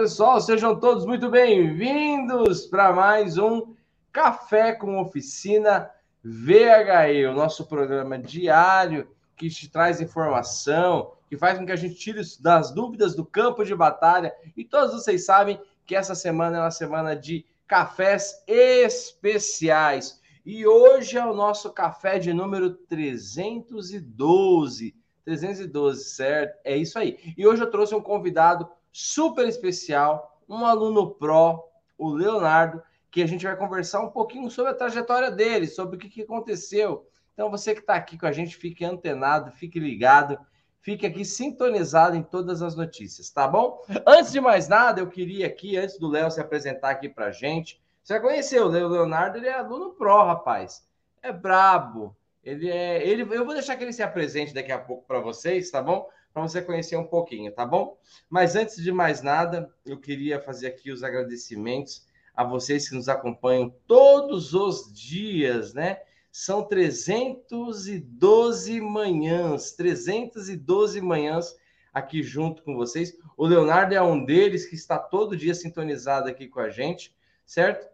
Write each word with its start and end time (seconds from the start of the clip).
Pessoal, 0.00 0.40
sejam 0.40 0.78
todos 0.78 1.04
muito 1.04 1.28
bem-vindos 1.28 2.66
para 2.66 2.92
mais 2.92 3.36
um 3.36 3.74
Café 4.12 4.72
com 4.72 5.00
Oficina 5.00 5.90
VHE, 6.22 7.26
o 7.26 7.34
nosso 7.34 7.66
programa 7.66 8.16
diário 8.16 9.10
que 9.36 9.50
te 9.50 9.68
traz 9.68 10.00
informação, 10.00 11.14
que 11.28 11.36
faz 11.36 11.58
com 11.58 11.66
que 11.66 11.72
a 11.72 11.76
gente 11.76 11.96
tire 11.96 12.20
das 12.38 12.70
dúvidas 12.70 13.16
do 13.16 13.26
campo 13.26 13.64
de 13.64 13.74
batalha. 13.74 14.32
E 14.56 14.64
todos 14.64 14.94
vocês 14.94 15.26
sabem 15.26 15.60
que 15.84 15.96
essa 15.96 16.14
semana 16.14 16.58
é 16.58 16.60
uma 16.60 16.70
semana 16.70 17.16
de 17.16 17.44
cafés 17.66 18.40
especiais. 18.46 20.20
E 20.46 20.64
hoje 20.64 21.18
é 21.18 21.26
o 21.26 21.34
nosso 21.34 21.72
café 21.72 22.20
de 22.20 22.32
número 22.32 22.70
312. 22.70 24.94
312, 25.24 26.04
certo? 26.04 26.56
É 26.64 26.76
isso 26.76 26.96
aí. 26.96 27.34
E 27.36 27.44
hoje 27.44 27.62
eu 27.62 27.70
trouxe 27.70 27.96
um 27.96 28.00
convidado 28.00 28.77
super 28.92 29.46
especial, 29.46 30.40
um 30.48 30.64
aluno 30.64 31.14
pró, 31.14 31.64
o 31.96 32.10
Leonardo, 32.10 32.82
que 33.10 33.22
a 33.22 33.26
gente 33.26 33.44
vai 33.44 33.56
conversar 33.56 34.00
um 34.00 34.10
pouquinho 34.10 34.50
sobre 34.50 34.72
a 34.72 34.74
trajetória 34.74 35.30
dele, 35.30 35.66
sobre 35.66 35.96
o 35.96 35.98
que, 35.98 36.08
que 36.08 36.22
aconteceu. 36.22 37.06
Então, 37.34 37.50
você 37.50 37.74
que 37.74 37.80
está 37.80 37.94
aqui 37.94 38.18
com 38.18 38.26
a 38.26 38.32
gente, 38.32 38.56
fique 38.56 38.84
antenado, 38.84 39.52
fique 39.52 39.78
ligado, 39.78 40.38
fique 40.80 41.06
aqui 41.06 41.24
sintonizado 41.24 42.16
em 42.16 42.22
todas 42.22 42.62
as 42.62 42.74
notícias, 42.74 43.30
tá 43.30 43.46
bom? 43.46 43.82
Antes 44.06 44.32
de 44.32 44.40
mais 44.40 44.68
nada, 44.68 45.00
eu 45.00 45.08
queria 45.08 45.46
aqui, 45.46 45.76
antes 45.76 45.98
do 45.98 46.08
Léo 46.08 46.30
se 46.30 46.40
apresentar 46.40 46.90
aqui 46.90 47.08
para 47.08 47.26
a 47.26 47.32
gente, 47.32 47.80
você 48.02 48.18
conheceu 48.18 48.64
o 48.64 48.68
Leonardo, 48.68 49.36
ele 49.36 49.48
é 49.48 49.52
aluno 49.52 49.90
pró, 49.90 50.24
rapaz. 50.24 50.82
É 51.22 51.30
brabo. 51.30 52.16
Ele 52.42 52.70
é. 52.70 53.06
Ele, 53.06 53.22
eu 53.22 53.44
vou 53.44 53.52
deixar 53.52 53.76
que 53.76 53.84
ele 53.84 53.92
se 53.92 54.02
apresente 54.02 54.54
daqui 54.54 54.72
a 54.72 54.78
pouco 54.78 55.06
para 55.06 55.20
vocês, 55.20 55.70
tá 55.70 55.82
bom? 55.82 56.08
Para 56.38 56.48
você 56.48 56.62
conhecer 56.62 56.96
um 56.96 57.04
pouquinho, 57.04 57.52
tá 57.52 57.66
bom? 57.66 57.98
Mas 58.30 58.54
antes 58.54 58.80
de 58.82 58.92
mais 58.92 59.20
nada, 59.22 59.68
eu 59.84 59.98
queria 59.98 60.40
fazer 60.40 60.68
aqui 60.68 60.92
os 60.92 61.02
agradecimentos 61.02 62.06
a 62.34 62.44
vocês 62.44 62.88
que 62.88 62.94
nos 62.94 63.08
acompanham 63.08 63.74
todos 63.86 64.54
os 64.54 64.92
dias, 64.92 65.74
né? 65.74 66.00
São 66.30 66.62
312 66.62 68.80
manhãs, 68.80 69.72
312 69.72 71.00
manhãs 71.00 71.56
aqui 71.92 72.22
junto 72.22 72.62
com 72.62 72.76
vocês. 72.76 73.18
O 73.36 73.44
Leonardo 73.44 73.92
é 73.94 74.00
um 74.00 74.24
deles 74.24 74.64
que 74.66 74.76
está 74.76 74.96
todo 74.98 75.36
dia 75.36 75.54
sintonizado 75.54 76.28
aqui 76.28 76.46
com 76.46 76.60
a 76.60 76.70
gente, 76.70 77.12
certo? 77.44 77.88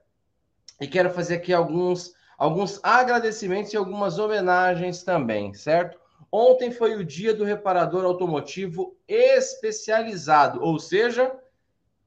E 0.79 0.86
quero 0.86 1.08
fazer 1.11 1.36
aqui 1.36 1.55
alguns 1.55 2.12
alguns 2.36 2.81
agradecimentos 2.83 3.73
e 3.73 3.77
algumas 3.77 4.19
homenagens 4.19 5.03
também, 5.03 5.55
certo? 5.55 6.04
Ontem 6.37 6.73
foi 6.73 6.97
o 6.97 7.05
dia 7.05 7.33
do 7.33 7.45
reparador 7.45 8.05
automotivo 8.05 8.98
especializado, 9.07 10.61
ou 10.61 10.81
seja, 10.81 11.33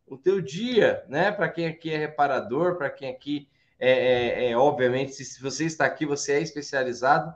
o 0.06 0.18
teu 0.18 0.42
dia, 0.42 1.02
né? 1.08 1.32
Para 1.32 1.48
quem 1.48 1.66
aqui 1.66 1.94
é 1.94 1.98
reparador, 1.98 2.76
para 2.76 2.90
quem 2.90 3.10
aqui 3.10 3.48
é, 3.80 3.90
é, 3.90 4.52
é, 4.52 4.58
obviamente, 4.58 5.14
se 5.14 5.42
você 5.42 5.64
está 5.64 5.86
aqui, 5.86 6.06
você 6.06 6.34
é 6.34 6.42
especializado. 6.42 7.34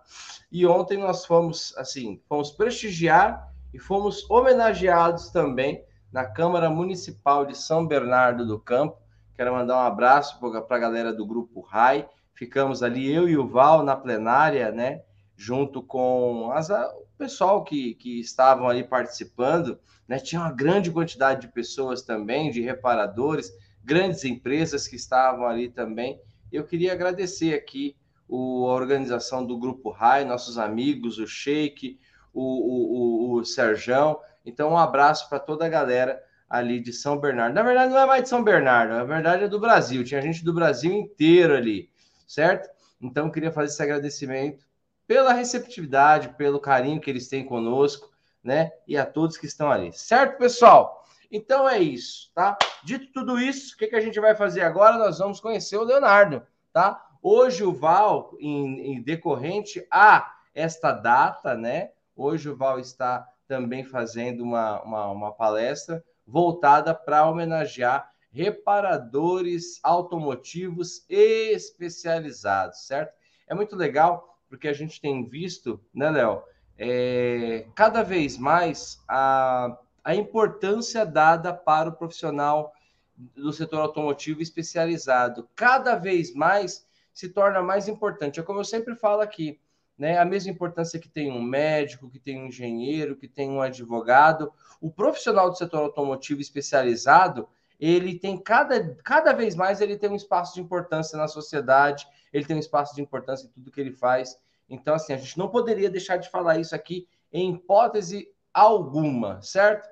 E 0.52 0.68
ontem 0.68 0.98
nós 0.98 1.26
fomos, 1.26 1.74
assim, 1.78 2.22
fomos 2.28 2.52
prestigiar 2.52 3.42
e 3.74 3.80
fomos 3.80 4.30
homenageados 4.30 5.30
também 5.30 5.86
na 6.12 6.26
Câmara 6.26 6.70
Municipal 6.70 7.46
de 7.46 7.58
São 7.58 7.88
Bernardo 7.88 8.46
do 8.46 8.60
Campo. 8.60 8.98
Quero 9.34 9.54
mandar 9.54 9.78
um 9.78 9.88
abraço 9.88 10.38
para 10.68 10.76
a 10.76 10.80
galera 10.80 11.14
do 11.14 11.26
Grupo 11.26 11.62
RAI. 11.62 12.06
Ficamos 12.34 12.84
ali, 12.84 13.10
eu 13.10 13.30
e 13.30 13.38
o 13.38 13.48
Val, 13.48 13.82
na 13.82 13.96
plenária, 13.96 14.74
né? 14.74 15.04
Junto 15.42 15.82
com 15.82 16.52
as, 16.52 16.70
o 16.70 17.08
pessoal 17.18 17.64
que, 17.64 17.96
que 17.96 18.20
estavam 18.20 18.68
ali 18.68 18.84
participando, 18.84 19.80
né? 20.08 20.20
Tinha 20.20 20.40
uma 20.40 20.52
grande 20.52 20.92
quantidade 20.92 21.42
de 21.42 21.48
pessoas 21.48 22.04
também, 22.04 22.52
de 22.52 22.62
reparadores, 22.62 23.52
grandes 23.84 24.24
empresas 24.24 24.88
que 24.88 24.96
estavam 24.96 25.48
ali 25.48 25.68
também. 25.68 26.22
Eu 26.52 26.64
queria 26.64 26.94
agradecer 26.94 27.56
aqui 27.56 27.98
o, 28.28 28.68
a 28.70 28.74
organização 28.74 29.44
do 29.44 29.58
Grupo 29.58 29.90
RAI, 29.90 30.26
nossos 30.26 30.60
amigos, 30.60 31.18
o 31.18 31.26
Sheik, 31.26 32.00
o, 32.32 32.44
o, 32.44 33.34
o, 33.34 33.40
o 33.40 33.44
Serjão. 33.44 34.20
Então, 34.46 34.74
um 34.74 34.78
abraço 34.78 35.28
para 35.28 35.40
toda 35.40 35.66
a 35.66 35.70
galera 35.70 36.22
ali 36.48 36.80
de 36.80 36.94
São 36.94 37.18
Bernardo. 37.18 37.56
Na 37.56 37.64
verdade, 37.64 37.92
não 37.92 38.00
é 38.00 38.06
mais 38.06 38.24
de 38.24 38.30
São 38.30 38.44
Bernardo, 38.44 38.94
na 38.94 39.04
verdade 39.04 39.46
é 39.46 39.48
do 39.48 39.60
Brasil. 39.60 40.04
Tinha 40.04 40.22
gente 40.22 40.46
do 40.46 40.54
Brasil 40.54 40.94
inteiro 40.94 41.56
ali, 41.56 41.90
certo? 42.28 42.70
Então, 43.02 43.32
queria 43.32 43.52
fazer 43.52 43.74
esse 43.74 43.82
agradecimento 43.82 44.70
pela 45.12 45.34
receptividade, 45.34 46.30
pelo 46.38 46.58
carinho 46.58 47.02
que 47.02 47.10
eles 47.10 47.28
têm 47.28 47.44
conosco, 47.44 48.10
né? 48.42 48.72
E 48.88 48.98
a 48.98 49.06
todos 49.06 49.36
que 49.36 49.46
estão 49.46 49.70
ali. 49.70 49.92
Certo, 49.92 50.38
pessoal? 50.38 51.04
Então 51.30 51.68
é 51.68 51.80
isso, 51.80 52.32
tá? 52.34 52.58
Dito 52.82 53.12
tudo 53.12 53.38
isso, 53.38 53.76
o 53.76 53.78
que, 53.78 53.88
que 53.88 53.96
a 53.98 54.00
gente 54.00 54.22
vai 54.22 54.34
fazer 54.36 54.62
agora? 54.62 54.98
Nós 54.98 55.20
vamos 55.20 55.42
conhecer 55.42 55.76
o 55.76 55.84
Leonardo, 55.84 56.48
tá? 56.72 57.06
Hoje 57.22 57.62
o 57.62 57.74
Val, 57.74 58.38
em, 58.40 58.94
em 58.94 59.02
decorrente 59.02 59.86
a 59.92 60.34
esta 60.56 60.94
data, 60.94 61.56
né? 61.56 61.92
Hoje 62.16 62.50
o 62.50 62.56
Val 62.56 62.80
está 62.80 63.28
também 63.50 63.84
fazendo 63.84 64.42
uma, 64.46 64.82
uma, 64.82 65.08
uma 65.12 65.32
palestra 65.34 66.02
voltada 66.26 66.96
para 66.96 67.30
homenagear 67.30 68.10
reparadores 68.32 69.78
automotivos 69.84 71.06
especializados, 71.10 72.88
certo? 72.88 73.14
É 73.46 73.54
muito 73.54 73.76
legal 73.76 74.31
porque 74.52 74.68
a 74.68 74.74
gente 74.74 75.00
tem 75.00 75.24
visto, 75.26 75.80
né, 75.96 76.12
Léo, 76.12 76.44
é, 76.78 77.66
cada 77.74 78.04
vez 78.04 78.38
mais 78.38 79.02
a, 79.08 79.80
a 80.04 80.14
importância 80.14 81.06
dada 81.06 81.54
para 81.54 81.88
o 81.88 81.94
profissional 81.94 82.74
do 83.16 83.54
setor 83.54 83.80
automotivo 83.80 84.42
especializado. 84.42 85.48
Cada 85.56 85.96
vez 85.96 86.34
mais 86.34 86.86
se 87.14 87.30
torna 87.30 87.62
mais 87.62 87.88
importante. 87.88 88.42
É 88.42 88.44
como 88.44 88.60
eu 88.60 88.66
sempre 88.66 88.94
falo 88.94 89.22
aqui, 89.22 89.58
né? 89.98 90.18
A 90.18 90.26
mesma 90.26 90.52
importância 90.52 91.00
que 91.00 91.08
tem 91.08 91.32
um 91.32 91.42
médico, 91.42 92.10
que 92.10 92.20
tem 92.20 92.38
um 92.38 92.48
engenheiro, 92.48 93.16
que 93.16 93.30
tem 93.30 93.50
um 93.50 93.62
advogado. 93.62 94.52
O 94.82 94.92
profissional 94.92 95.50
do 95.50 95.58
setor 95.58 95.80
automotivo 95.80 96.42
especializado, 96.42 97.48
ele 97.80 98.20
tem 98.20 98.38
cada, 98.38 98.96
cada 98.96 99.32
vez 99.32 99.56
mais 99.56 99.80
ele 99.80 99.98
tem 99.98 100.10
um 100.10 100.16
espaço 100.16 100.56
de 100.56 100.62
importância 100.62 101.18
na 101.18 101.30
sociedade 101.30 102.06
ele 102.32 102.46
tem 102.46 102.56
um 102.56 102.60
espaço 102.60 102.96
de 102.96 103.02
importância 103.02 103.46
em 103.46 103.50
tudo 103.50 103.72
que 103.72 103.80
ele 103.80 103.92
faz. 103.92 104.38
Então, 104.70 104.96
assim, 104.96 105.14
a 105.14 105.18
gente 105.18 105.38
não 105.38 105.50
poderia 105.50 105.90
deixar 105.90 106.18
de 106.18 106.30
falar 106.30 106.58
isso 106.58 106.74
aqui 106.74 107.08
em 107.32 107.54
hipótese 107.54 108.28
alguma, 108.54 109.42
certo? 109.42 109.88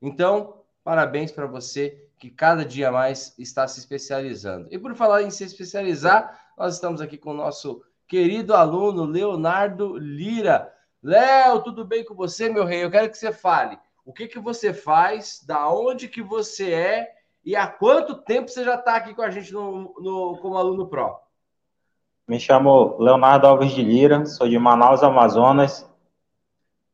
Então, 0.00 0.62
parabéns 0.82 1.30
para 1.30 1.46
você 1.46 2.08
que 2.18 2.30
cada 2.30 2.64
dia 2.64 2.92
mais 2.92 3.34
está 3.38 3.66
se 3.66 3.80
especializando. 3.80 4.68
E 4.70 4.78
por 4.78 4.94
falar 4.94 5.22
em 5.22 5.30
se 5.30 5.44
especializar, 5.44 6.52
nós 6.56 6.74
estamos 6.74 7.00
aqui 7.00 7.16
com 7.16 7.30
o 7.30 7.36
nosso 7.36 7.82
querido 8.06 8.54
aluno 8.54 9.04
Leonardo 9.04 9.96
Lira. 9.96 10.72
Léo, 11.02 11.62
tudo 11.62 11.84
bem 11.84 12.04
com 12.04 12.14
você, 12.14 12.50
meu 12.50 12.64
rei? 12.64 12.84
Eu 12.84 12.90
quero 12.90 13.08
que 13.08 13.16
você 13.16 13.32
fale. 13.32 13.78
O 14.04 14.12
que, 14.12 14.26
que 14.26 14.38
você 14.38 14.74
faz, 14.74 15.42
da 15.46 15.70
onde 15.72 16.08
que 16.08 16.22
você 16.22 16.72
é 16.72 17.14
e 17.44 17.56
há 17.56 17.66
quanto 17.66 18.20
tempo 18.22 18.50
você 18.50 18.64
já 18.64 18.74
está 18.74 18.96
aqui 18.96 19.14
com 19.14 19.22
a 19.22 19.30
gente 19.30 19.52
no, 19.52 19.94
no, 19.98 20.38
como 20.42 20.58
aluno 20.58 20.88
pró? 20.88 21.22
Me 22.30 22.38
chamo 22.38 22.96
Leonardo 23.00 23.44
Alves 23.48 23.72
de 23.72 23.82
Lira, 23.82 24.24
sou 24.24 24.48
de 24.48 24.56
Manaus, 24.56 25.02
Amazonas. 25.02 25.84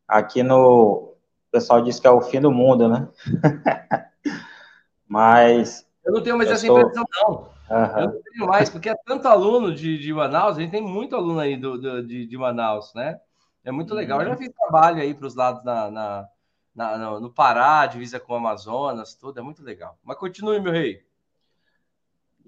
Aqui 0.09 0.43
no. 0.43 1.13
O 1.13 1.17
pessoal 1.53 1.83
diz 1.83 2.01
que 2.01 2.07
é 2.07 2.11
o 2.11 2.23
fim 2.23 2.41
do 2.41 2.51
mundo, 2.51 2.89
né? 2.89 3.07
Mas. 5.07 5.87
Eu 6.03 6.15
não 6.15 6.23
tenho 6.23 6.39
mais 6.39 6.51
essa 6.51 6.67
sou... 6.67 6.81
impressão, 6.81 7.05
não. 7.21 7.51
Uhum. 7.69 8.01
Eu 8.01 8.07
não 8.07 8.23
tenho 8.23 8.47
mais, 8.47 8.71
porque 8.71 8.89
é 8.89 8.95
tanto 9.05 9.29
aluno 9.29 9.75
de, 9.75 9.99
de 9.99 10.11
Manaus, 10.11 10.57
a 10.57 10.61
gente 10.63 10.71
tem 10.71 10.81
muito 10.81 11.15
aluno 11.15 11.39
aí 11.39 11.55
do, 11.55 11.77
do 11.77 12.03
de, 12.03 12.27
de 12.27 12.39
Manaus, 12.39 12.95
né? 12.95 13.21
É 13.63 13.71
muito 13.71 13.93
legal. 13.93 14.21
Eu 14.21 14.29
já 14.29 14.33
uhum. 14.33 14.39
fiz 14.39 14.51
trabalho 14.55 15.03
aí 15.03 15.13
para 15.13 15.27
os 15.27 15.35
lados 15.35 15.63
na, 15.63 15.91
na, 15.91 16.29
na 16.75 16.97
no, 16.97 17.21
no 17.21 17.31
Pará, 17.31 17.85
divisa 17.85 18.19
com 18.19 18.33
o 18.33 18.37
Amazonas, 18.37 19.15
tudo, 19.15 19.39
é 19.39 19.43
muito 19.43 19.63
legal. 19.63 19.99
Mas 20.03 20.17
continue, 20.17 20.59
meu 20.61 20.73
rei. 20.73 21.05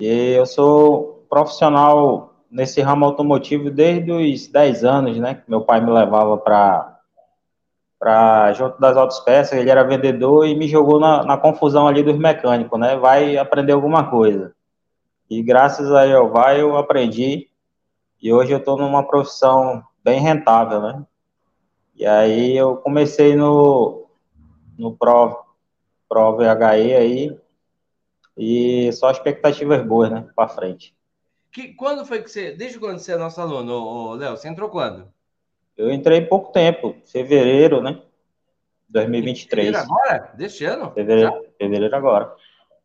E 0.00 0.06
eu 0.06 0.46
sou 0.46 1.26
profissional 1.28 2.37
nesse 2.50 2.80
ramo 2.80 3.04
automotivo 3.04 3.70
desde 3.70 4.10
os 4.10 4.46
10 4.46 4.84
anos, 4.84 5.18
né? 5.18 5.42
Meu 5.46 5.60
pai 5.60 5.80
me 5.80 5.90
levava 5.90 6.36
para 6.38 6.94
para 7.98 8.52
junto 8.52 8.78
das 8.78 8.96
autopeças, 8.96 9.58
ele 9.58 9.70
era 9.70 9.82
vendedor 9.82 10.46
e 10.46 10.54
me 10.54 10.68
jogou 10.68 11.00
na, 11.00 11.24
na, 11.24 11.36
confusão 11.36 11.88
ali 11.88 12.00
dos 12.00 12.16
mecânicos, 12.16 12.78
né? 12.78 12.96
Vai 12.96 13.36
aprender 13.36 13.72
alguma 13.72 14.08
coisa. 14.08 14.54
E 15.28 15.42
graças 15.42 15.90
a 15.92 16.06
Jeová 16.06 16.54
eu 16.54 16.76
aprendi 16.76 17.48
e 18.22 18.32
hoje 18.32 18.52
eu 18.52 18.58
estou 18.58 18.78
numa 18.78 19.02
profissão 19.02 19.82
bem 20.04 20.20
rentável, 20.20 20.80
né? 20.80 21.04
E 21.96 22.06
aí 22.06 22.56
eu 22.56 22.76
comecei 22.76 23.34
no 23.34 24.06
no 24.78 24.96
Pro, 24.96 25.44
Pro 26.08 26.36
VHE 26.36 26.94
aí 26.94 27.36
e 28.36 28.92
só 28.92 29.10
expectativas 29.10 29.84
boas, 29.84 30.10
né? 30.10 30.28
Para 30.36 30.48
frente. 30.48 30.96
Que, 31.50 31.74
quando 31.74 32.04
foi 32.04 32.22
que 32.22 32.30
você. 32.30 32.52
Desde 32.52 32.78
quando 32.78 32.98
você 32.98 33.12
é 33.12 33.16
nosso 33.16 33.40
aluno, 33.40 34.14
Léo? 34.14 34.36
Você 34.36 34.48
entrou 34.48 34.68
quando? 34.68 35.12
Eu 35.76 35.90
entrei 35.92 36.22
pouco 36.22 36.52
tempo, 36.52 36.96
fevereiro, 37.04 37.80
né? 37.80 38.02
2023. 38.88 39.66
Fevereiro 39.66 39.92
agora? 39.92 40.32
Deste 40.34 40.64
ano? 40.64 40.92
Fevereiro. 40.92 41.44
fevereiro 41.56 41.96
agora. 41.96 42.36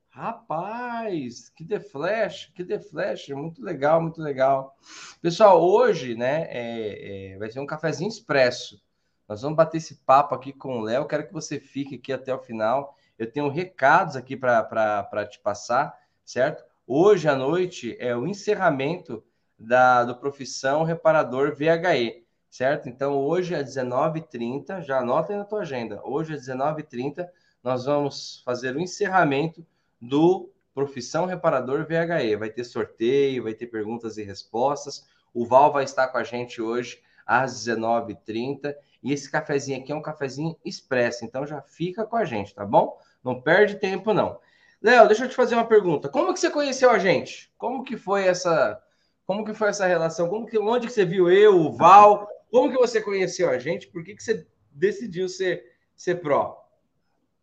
Rapaz, 0.09 1.49
que 1.49 1.65
The 1.65 1.79
Flash, 1.79 2.51
que 2.53 2.63
The 2.63 2.79
Flash, 2.79 3.29
muito 3.29 3.63
legal, 3.63 3.99
muito 3.99 4.21
legal. 4.21 4.77
Pessoal, 5.19 5.59
hoje, 5.59 6.13
né, 6.13 6.43
é, 6.51 7.31
é, 7.33 7.37
vai 7.39 7.49
ser 7.49 7.59
um 7.59 7.65
cafezinho 7.65 8.09
expresso. 8.09 8.79
Nós 9.27 9.41
vamos 9.41 9.57
bater 9.57 9.77
esse 9.77 9.95
papo 10.05 10.35
aqui 10.35 10.53
com 10.53 10.77
o 10.77 10.81
Léo. 10.81 11.07
Quero 11.07 11.25
que 11.25 11.33
você 11.33 11.59
fique 11.59 11.95
aqui 11.95 12.13
até 12.13 12.31
o 12.31 12.37
final. 12.37 12.95
Eu 13.17 13.31
tenho 13.31 13.49
recados 13.49 14.15
aqui 14.15 14.37
para 14.37 15.27
te 15.27 15.39
passar, 15.39 15.97
certo? 16.23 16.63
Hoje 16.85 17.29
à 17.29 17.35
noite 17.35 17.95
é 17.97 18.13
o 18.13 18.27
encerramento 18.27 19.23
da, 19.57 20.03
do 20.03 20.17
Profissão 20.17 20.83
Reparador 20.83 21.55
VHE, 21.55 22.25
certo? 22.49 22.89
Então, 22.89 23.17
hoje 23.17 23.55
às 23.55 23.73
19h30, 23.73 24.81
já 24.81 24.99
anota 24.99 25.31
aí 25.31 25.39
na 25.39 25.45
tua 25.45 25.61
agenda, 25.61 26.01
hoje 26.03 26.33
às 26.33 26.41
19h30, 26.45 27.25
nós 27.63 27.85
vamos 27.85 28.41
fazer 28.43 28.75
o 28.75 28.81
encerramento 28.81 29.65
do 30.01 30.51
Profissão 30.73 31.25
Reparador 31.25 31.85
VHE. 31.85 32.35
Vai 32.35 32.49
ter 32.49 32.65
sorteio, 32.65 33.43
vai 33.43 33.53
ter 33.53 33.67
perguntas 33.67 34.17
e 34.17 34.23
respostas. 34.23 35.07
O 35.33 35.45
Val 35.45 35.71
vai 35.71 35.85
estar 35.85 36.09
com 36.09 36.17
a 36.17 36.23
gente 36.23 36.61
hoje 36.61 37.01
às 37.25 37.65
19h30. 37.65 38.75
E 39.01 39.13
esse 39.13 39.31
cafezinho 39.31 39.79
aqui 39.79 39.93
é 39.93 39.95
um 39.95 40.01
cafezinho 40.01 40.57
expresso, 40.65 41.23
então 41.23 41.47
já 41.47 41.61
fica 41.61 42.05
com 42.05 42.17
a 42.17 42.25
gente, 42.25 42.53
tá 42.53 42.65
bom? 42.65 42.97
Não 43.23 43.41
perde 43.41 43.75
tempo, 43.75 44.13
não. 44.13 44.37
Léo, 44.83 45.07
deixa 45.07 45.25
eu 45.25 45.29
te 45.29 45.35
fazer 45.35 45.55
uma 45.55 45.65
pergunta. 45.65 46.09
Como 46.09 46.33
que 46.33 46.39
você 46.39 46.49
conheceu 46.49 46.91
a 46.91 46.99
gente? 46.99 47.51
Como 47.57 47.83
que 47.83 47.95
foi 47.95 48.27
essa, 48.27 48.79
como 49.25 49.45
que 49.45 49.53
foi 49.53 49.69
essa 49.69 49.87
relação? 49.87 50.27
Como 50.27 50.45
que, 50.45 50.59
onde 50.59 50.87
que 50.87 50.93
você 50.93 51.05
viu 51.05 51.31
eu, 51.31 51.55
o 51.57 51.71
Val? 51.71 52.27
Como 52.51 52.69
que 52.69 52.77
você 52.77 53.01
conheceu 53.01 53.49
a 53.49 53.57
gente? 53.57 53.87
Por 53.87 54.03
que, 54.03 54.13
que 54.13 54.21
você 54.21 54.45
decidiu 54.73 55.29
ser, 55.29 55.63
ser 55.95 56.15
pró? 56.15 56.63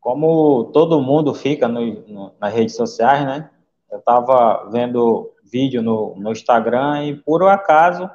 como 0.01 0.65
todo 0.73 1.01
mundo 1.01 1.35
fica 1.35 1.69
no, 1.69 1.85
no, 2.09 2.35
nas 2.41 2.53
redes 2.53 2.75
sociais, 2.75 3.25
né? 3.25 3.51
Eu 3.91 3.99
estava 3.99 4.69
vendo 4.71 5.33
vídeo 5.45 5.83
no, 5.83 6.17
no, 6.17 6.33
Instagram 6.33 7.05
e, 7.05 7.17
por 7.17 7.47
acaso, 7.47 8.09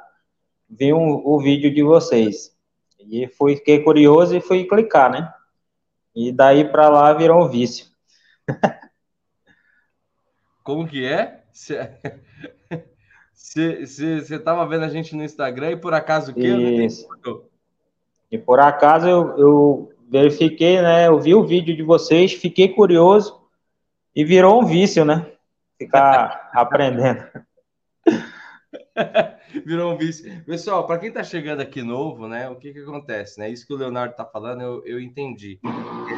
vi 0.68 0.92
um, 0.92 1.22
o 1.24 1.38
vídeo 1.38 1.72
de 1.72 1.82
vocês. 1.82 2.54
E 2.98 3.28
fui, 3.28 3.56
fiquei 3.56 3.84
curioso 3.84 4.36
e 4.36 4.40
fui 4.40 4.64
clicar, 4.64 5.10
né? 5.10 5.32
E 6.14 6.32
daí 6.32 6.64
para 6.64 6.88
lá 6.88 7.12
virou 7.12 7.44
um 7.44 7.48
vício. 7.48 7.86
Como 10.66 10.84
que 10.84 11.06
é? 11.06 11.44
Você 11.52 11.88
estava 14.34 14.66
vendo 14.66 14.84
a 14.84 14.88
gente 14.88 15.14
no 15.14 15.22
Instagram 15.22 15.70
e 15.70 15.76
por 15.76 15.94
acaso 15.94 16.32
o 16.32 16.34
quê? 16.34 16.48
Isso. 16.84 17.06
E 18.32 18.36
por 18.36 18.58
acaso 18.58 19.08
eu, 19.08 19.38
eu 19.38 19.92
verifiquei, 20.10 20.82
né? 20.82 21.06
Eu 21.06 21.20
vi 21.20 21.36
o 21.36 21.46
vídeo 21.46 21.76
de 21.76 21.84
vocês, 21.84 22.32
fiquei 22.32 22.68
curioso 22.68 23.40
e 24.12 24.24
virou 24.24 24.60
um 24.60 24.66
vício, 24.66 25.04
né? 25.04 25.30
Ficar 25.78 26.50
aprendendo. 26.52 27.24
virou 29.64 29.92
um 29.92 29.96
vício. 29.96 30.42
Pessoal, 30.44 30.84
para 30.84 30.98
quem 30.98 31.10
está 31.10 31.22
chegando 31.22 31.60
aqui 31.60 31.80
novo, 31.80 32.26
né? 32.26 32.50
O 32.50 32.56
que 32.56 32.72
que 32.72 32.80
acontece, 32.80 33.38
né? 33.38 33.48
Isso 33.48 33.64
que 33.64 33.72
o 33.72 33.76
Leonardo 33.76 34.10
está 34.10 34.24
falando, 34.24 34.62
eu, 34.62 34.84
eu 34.84 35.00
entendi. 35.00 35.60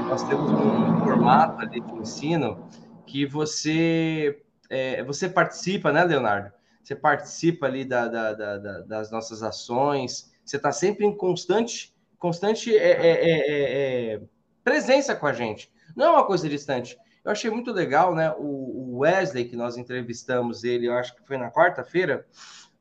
Nós 0.08 0.22
temos 0.22 0.50
um 0.50 1.00
formato 1.00 1.60
ali 1.60 1.82
de 1.82 1.92
ensino 1.92 2.66
que 3.08 3.26
você 3.26 4.42
é, 4.70 5.02
você 5.02 5.28
participa, 5.28 5.90
né, 5.92 6.04
Leonardo? 6.04 6.52
Você 6.82 6.94
participa 6.94 7.66
ali 7.66 7.84
da, 7.84 8.06
da, 8.08 8.32
da, 8.32 8.80
das 8.82 9.10
nossas 9.10 9.42
ações. 9.42 10.32
Você 10.44 10.56
está 10.56 10.72
sempre 10.72 11.04
em 11.04 11.16
constante 11.16 11.94
constante 12.18 12.76
é 12.76 12.90
é, 12.90 13.10
é, 13.10 13.30
é, 13.30 14.14
é, 14.14 14.20
presença 14.62 15.14
com 15.14 15.26
a 15.26 15.32
gente. 15.32 15.72
Não 15.96 16.06
é 16.06 16.10
uma 16.10 16.26
coisa 16.26 16.48
distante. 16.48 16.98
Eu 17.24 17.30
achei 17.30 17.50
muito 17.50 17.72
legal, 17.72 18.14
né? 18.14 18.34
O, 18.36 18.98
Wesley, 18.98 19.48
que 19.48 19.56
nós 19.56 19.76
entrevistamos 19.76 20.64
ele, 20.64 20.88
eu 20.88 20.94
acho 20.94 21.14
que 21.14 21.24
foi 21.24 21.36
na 21.36 21.50
quarta-feira. 21.50 22.26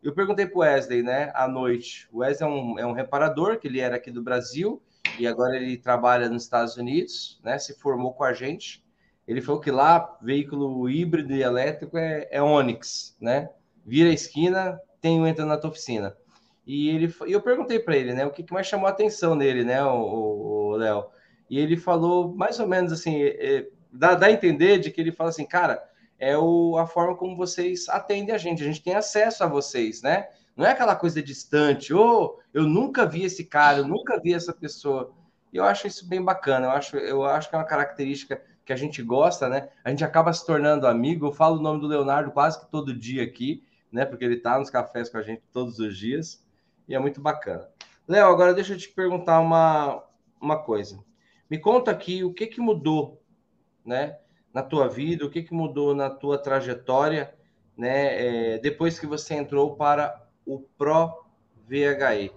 Eu 0.02 0.14
perguntei 0.14 0.48
para 0.48 0.58
o 0.58 0.62
Wesley, 0.62 1.04
né, 1.04 1.32
à 1.36 1.48
noite. 1.48 2.08
O 2.12 2.20
Wesley 2.20 2.50
é 2.50 2.54
um, 2.54 2.80
é 2.80 2.86
um 2.86 2.92
reparador, 2.92 3.60
que 3.60 3.68
ele 3.68 3.80
era 3.80 3.98
aqui 3.98 4.10
do 4.10 4.24
Brasil, 4.24 4.82
e 5.20 5.28
agora 5.28 5.56
ele 5.56 5.78
trabalha 5.78 6.30
nos 6.30 6.44
Estados 6.44 6.78
Unidos, 6.78 7.40
né? 7.44 7.60
Se 7.60 7.78
formou 7.80 8.14
com 8.14 8.24
a 8.24 8.34
gente. 8.34 8.84
Ele 9.28 9.42
falou 9.42 9.60
que 9.60 9.70
lá, 9.70 10.18
veículo 10.22 10.90
híbrido 10.90 11.34
e 11.34 11.44
elétrico 11.44 11.98
é, 11.98 12.28
é 12.32 12.42
Onix, 12.42 13.16
né? 13.20 13.50
Vira 13.86 14.10
a 14.10 14.14
esquina, 14.14 14.80
tem 15.02 15.20
um 15.20 15.28
entra 15.28 15.46
na 15.46 15.58
tua 15.58 15.70
oficina. 15.70 16.16
E 16.66 16.90
ele, 16.90 17.14
e 17.26 17.32
eu 17.32 17.42
perguntei 17.42 17.80
para 17.80 17.96
ele, 17.96 18.14
né, 18.14 18.26
o 18.26 18.32
que, 18.32 18.44
que, 18.44 18.54
mais 18.54 18.68
chamou 18.68 18.88
a 18.88 18.90
atenção 18.90 19.36
nele, 19.36 19.64
né, 19.64 19.82
o 19.84 20.76
Léo. 20.78 21.06
E 21.50 21.58
ele 21.58 21.78
falou 21.78 22.36
mais 22.36 22.60
ou 22.60 22.68
menos 22.68 22.92
assim, 22.92 23.22
é, 23.22 23.58
é, 23.58 23.68
dá, 23.92 24.16
dá 24.16 24.28
a 24.28 24.32
entender 24.32 24.78
de 24.78 24.92
que 24.92 25.00
ele 25.00 25.14
fala 25.14 25.30
assim, 25.30 25.46
cara, 25.46 25.82
é 26.20 26.38
o, 26.38 26.78
a 26.78 26.86
forma 26.86 27.16
como 27.16 27.38
vocês 27.38 27.88
atendem 27.88 28.36
a 28.36 28.38
gente, 28.38 28.62
a 28.62 28.66
gente 28.66 28.84
tem 28.84 28.96
acesso 28.96 29.44
a 29.44 29.48
vocês, 29.48 30.02
né? 30.02 30.28
Não 30.58 30.66
é 30.66 30.72
aquela 30.72 30.96
coisa 30.96 31.22
distante, 31.22 31.94
ou 31.94 32.38
oh, 32.38 32.42
eu 32.54 32.64
nunca 32.64 33.06
vi 33.06 33.24
esse 33.24 33.46
cara, 33.46 33.78
eu 33.78 33.88
nunca 33.88 34.20
vi 34.20 34.34
essa 34.34 34.52
pessoa. 34.52 35.14
E 35.54 35.58
eu 35.58 35.64
acho 35.64 35.88
isso 35.88 36.08
bem 36.08 36.22
bacana, 36.22 36.66
eu 36.66 36.72
acho, 36.72 36.98
eu 36.98 37.24
acho 37.24 37.50
que 37.50 37.56
é 37.56 37.60
uma 37.60 37.64
característica 37.64 38.42
que 38.68 38.74
a 38.74 38.76
gente 38.76 39.02
gosta, 39.02 39.48
né? 39.48 39.70
A 39.82 39.90
gente 39.90 40.04
acaba 40.04 40.32
se 40.34 40.46
tornando 40.46 40.86
amigo. 40.86 41.26
Eu 41.26 41.32
falo 41.32 41.58
o 41.58 41.62
nome 41.62 41.80
do 41.80 41.88
Leonardo 41.88 42.32
quase 42.32 42.60
que 42.60 42.70
todo 42.70 42.94
dia 42.94 43.24
aqui, 43.24 43.64
né? 43.90 44.06
Porque 44.06 44.26
ele 44.26 44.36
tá 44.36 44.60
nos 44.60 44.70
cafés 44.70 45.10
com 45.10 45.18
a 45.18 45.22
gente 45.22 45.42
todos 45.54 45.80
os 45.80 45.98
dias 45.98 46.46
e 46.86 46.94
é 46.94 47.00
muito 47.00 47.22
bacana. 47.22 47.66
Léo, 48.06 48.28
agora 48.28 48.54
deixa 48.54 48.74
eu 48.74 48.78
te 48.78 48.90
perguntar 48.90 49.40
uma, 49.40 50.04
uma 50.40 50.62
coisa. 50.62 51.00
Me 51.50 51.58
conta 51.58 51.92
aqui 51.92 52.26
o 52.26 52.34
que, 52.34 52.46
que 52.46 52.60
mudou, 52.60 53.24
né, 53.86 54.18
na 54.54 54.62
tua 54.62 54.90
vida, 54.90 55.26
o 55.26 55.30
que, 55.30 55.44
que 55.44 55.54
mudou 55.54 55.96
na 55.96 56.10
tua 56.10 56.38
trajetória, 56.38 57.34
né, 57.78 58.56
é, 58.56 58.58
depois 58.60 59.00
que 59.00 59.06
você 59.06 59.34
entrou 59.34 59.78
para 59.78 60.28
o 60.46 60.60
Pro 60.78 61.26
VHE. 61.66 62.32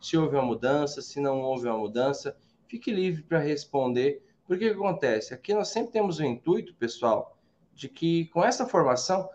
Se 0.00 0.16
houve 0.16 0.36
uma 0.36 0.44
mudança, 0.44 1.02
se 1.02 1.18
não 1.18 1.40
houve 1.40 1.66
uma 1.66 1.78
mudança, 1.78 2.36
fique 2.68 2.92
livre 2.92 3.22
para 3.24 3.40
responder. 3.40 4.24
Porque 4.46 4.68
que 4.68 4.74
acontece? 4.74 5.32
Aqui 5.32 5.54
nós 5.54 5.68
sempre 5.68 5.92
temos 5.92 6.18
o 6.18 6.24
intuito, 6.24 6.74
pessoal, 6.74 7.36
de 7.72 7.88
que 7.88 8.26
com 8.26 8.44
essa 8.44 8.66
formação, 8.66 9.28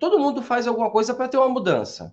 todo 0.00 0.18
mundo 0.18 0.42
faz 0.42 0.66
alguma 0.66 0.90
coisa 0.90 1.14
para 1.14 1.28
ter 1.28 1.36
uma 1.36 1.48
mudança, 1.48 2.12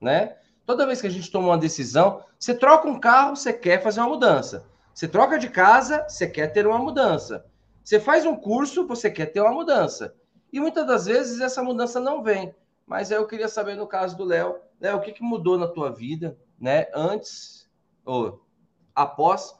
né? 0.00 0.36
Toda 0.64 0.86
vez 0.86 1.00
que 1.00 1.06
a 1.06 1.10
gente 1.10 1.30
toma 1.30 1.48
uma 1.48 1.58
decisão, 1.58 2.24
você 2.38 2.54
troca 2.54 2.88
um 2.88 2.98
carro, 2.98 3.36
você 3.36 3.52
quer 3.52 3.82
fazer 3.82 4.00
uma 4.00 4.08
mudança. 4.08 4.66
Você 4.94 5.06
troca 5.06 5.38
de 5.38 5.50
casa, 5.50 6.06
você 6.08 6.26
quer 6.26 6.52
ter 6.52 6.66
uma 6.66 6.78
mudança. 6.78 7.44
Você 7.82 8.00
faz 8.00 8.24
um 8.24 8.34
curso, 8.34 8.86
você 8.86 9.10
quer 9.10 9.26
ter 9.26 9.40
uma 9.40 9.52
mudança. 9.52 10.14
E 10.50 10.58
muitas 10.58 10.86
das 10.86 11.04
vezes 11.04 11.40
essa 11.40 11.62
mudança 11.62 12.00
não 12.00 12.22
vem. 12.22 12.54
Mas 12.86 13.10
eu 13.10 13.26
queria 13.26 13.48
saber 13.48 13.76
no 13.76 13.86
caso 13.86 14.16
do 14.16 14.24
Léo, 14.24 14.56
Léo, 14.80 14.96
o 14.96 15.00
que, 15.00 15.12
que 15.12 15.22
mudou 15.22 15.58
na 15.58 15.68
tua 15.68 15.90
vida, 15.90 16.38
né? 16.58 16.86
Antes 16.94 17.68
ou 18.04 18.42
após, 18.94 19.54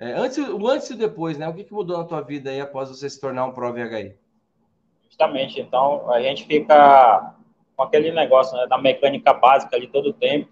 é, 0.00 0.12
antes, 0.12 0.38
o 0.38 0.68
antes 0.68 0.90
e 0.90 0.96
depois, 0.96 1.36
né? 1.36 1.48
O 1.48 1.54
que, 1.54 1.64
que 1.64 1.72
mudou 1.72 1.98
na 1.98 2.04
tua 2.04 2.20
vida 2.20 2.50
aí 2.50 2.60
após 2.60 2.88
você 2.88 3.10
se 3.10 3.20
tornar 3.20 3.46
um 3.46 3.52
Pro 3.52 3.72
VHI? 3.72 4.16
Justamente. 5.04 5.60
Então 5.60 6.08
a 6.10 6.20
gente 6.20 6.46
fica 6.46 7.34
com 7.76 7.82
aquele 7.82 8.12
negócio 8.12 8.56
né, 8.56 8.66
da 8.68 8.78
mecânica 8.78 9.32
básica 9.32 9.76
ali 9.76 9.88
todo 9.88 10.10
o 10.10 10.12
tempo, 10.12 10.48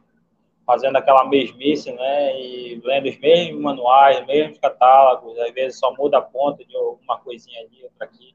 fazendo 0.65 0.97
aquela 0.97 1.25
mesmice, 1.29 1.93
né, 1.93 2.41
e 2.41 2.81
lendo 2.85 3.09
os 3.09 3.19
mesmos 3.19 3.61
manuais, 3.61 4.21
os 4.21 4.27
mesmos 4.27 4.59
catálogos, 4.59 5.39
às 5.39 5.53
vezes 5.53 5.79
só 5.79 5.95
muda 5.95 6.19
a 6.19 6.23
ponta 6.23 6.65
de 6.65 6.77
uma 6.77 7.19
coisinha 7.19 7.61
ali, 7.61 7.85
outra 7.85 8.05
aqui. 8.05 8.35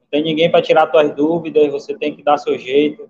Não 0.00 0.06
tem 0.10 0.22
ninguém 0.22 0.50
para 0.50 0.62
tirar 0.62 0.90
suas 0.90 1.14
dúvidas, 1.14 1.70
você 1.70 1.96
tem 1.96 2.14
que 2.14 2.22
dar 2.22 2.38
seu 2.38 2.58
jeito. 2.58 3.08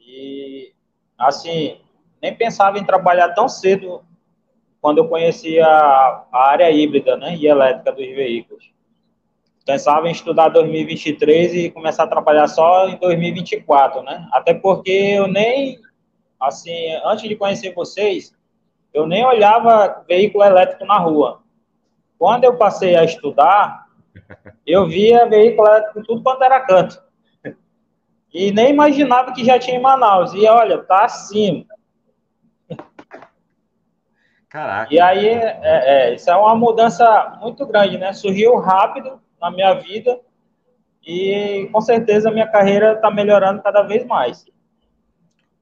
E, 0.00 0.72
assim, 1.18 1.80
nem 2.20 2.34
pensava 2.34 2.78
em 2.78 2.84
trabalhar 2.84 3.30
tão 3.34 3.48
cedo 3.48 4.04
quando 4.84 4.98
eu 4.98 5.08
conheci 5.08 5.58
a, 5.58 6.24
a 6.30 6.50
área 6.50 6.70
híbrida, 6.70 7.16
né, 7.16 7.34
e 7.36 7.46
elétrica 7.46 7.90
dos 7.90 8.04
veículos 8.04 8.74
pensava 9.64 10.08
em 10.08 10.12
estudar 10.12 10.50
2023 10.50 11.54
e 11.54 11.70
começar 11.70 12.04
a 12.04 12.08
trabalhar 12.08 12.46
só 12.46 12.88
em 12.88 12.96
2024, 12.96 14.02
né? 14.02 14.28
Até 14.32 14.52
porque 14.52 14.90
eu 14.90 15.26
nem, 15.26 15.78
assim, 16.38 16.92
antes 17.04 17.28
de 17.28 17.36
conhecer 17.36 17.72
vocês, 17.74 18.36
eu 18.92 19.06
nem 19.06 19.24
olhava 19.24 20.04
veículo 20.06 20.44
elétrico 20.44 20.84
na 20.84 20.98
rua. 20.98 21.40
Quando 22.18 22.44
eu 22.44 22.56
passei 22.56 22.94
a 22.94 23.04
estudar, 23.04 23.86
eu 24.66 24.86
via 24.86 25.26
veículo 25.26 25.66
elétrico 25.66 26.02
tudo 26.02 26.22
quanto 26.22 26.44
era 26.44 26.60
canto. 26.60 27.02
E 28.32 28.50
nem 28.50 28.70
imaginava 28.70 29.32
que 29.32 29.44
já 29.44 29.58
tinha 29.58 29.76
em 29.76 29.82
Manaus. 29.82 30.34
E 30.34 30.44
olha, 30.46 30.78
tá 30.82 31.04
assim. 31.04 31.66
Caraca. 34.54 34.94
E 34.94 35.00
aí, 35.00 35.26
é, 35.26 36.12
é, 36.12 36.14
isso 36.14 36.30
é 36.30 36.36
uma 36.36 36.54
mudança 36.54 37.36
muito 37.42 37.66
grande, 37.66 37.98
né? 37.98 38.12
Surgiu 38.12 38.54
rápido, 38.54 39.20
na 39.40 39.50
minha 39.50 39.74
vida 39.74 40.20
e 41.04 41.68
com 41.72 41.80
certeza 41.80 42.28
a 42.28 42.32
minha 42.32 42.46
carreira 42.46 42.92
está 42.92 43.10
melhorando 43.10 43.60
cada 43.60 43.82
vez 43.82 44.06
mais. 44.06 44.46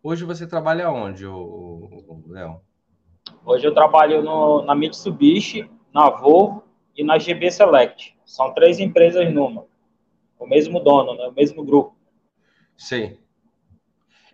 Hoje 0.02 0.26
você 0.26 0.46
trabalha 0.46 0.90
onde, 0.90 1.25
Léo? 1.25 2.61
Hoje 3.46 3.66
eu 3.66 3.72
trabalho 3.72 4.22
no, 4.22 4.61
na 4.61 4.75
Mitsubishi, 4.75 5.70
na 5.90 6.11
Volvo 6.11 6.62
e 6.94 7.02
na 7.02 7.18
GB 7.18 7.50
Select. 7.50 8.14
São 8.26 8.52
três 8.52 8.78
empresas 8.78 9.32
numa. 9.32 9.64
O 10.38 10.46
mesmo 10.46 10.78
dono, 10.80 11.14
né? 11.14 11.28
o 11.28 11.32
mesmo 11.32 11.64
grupo. 11.64 11.96
Sim. 12.76 13.16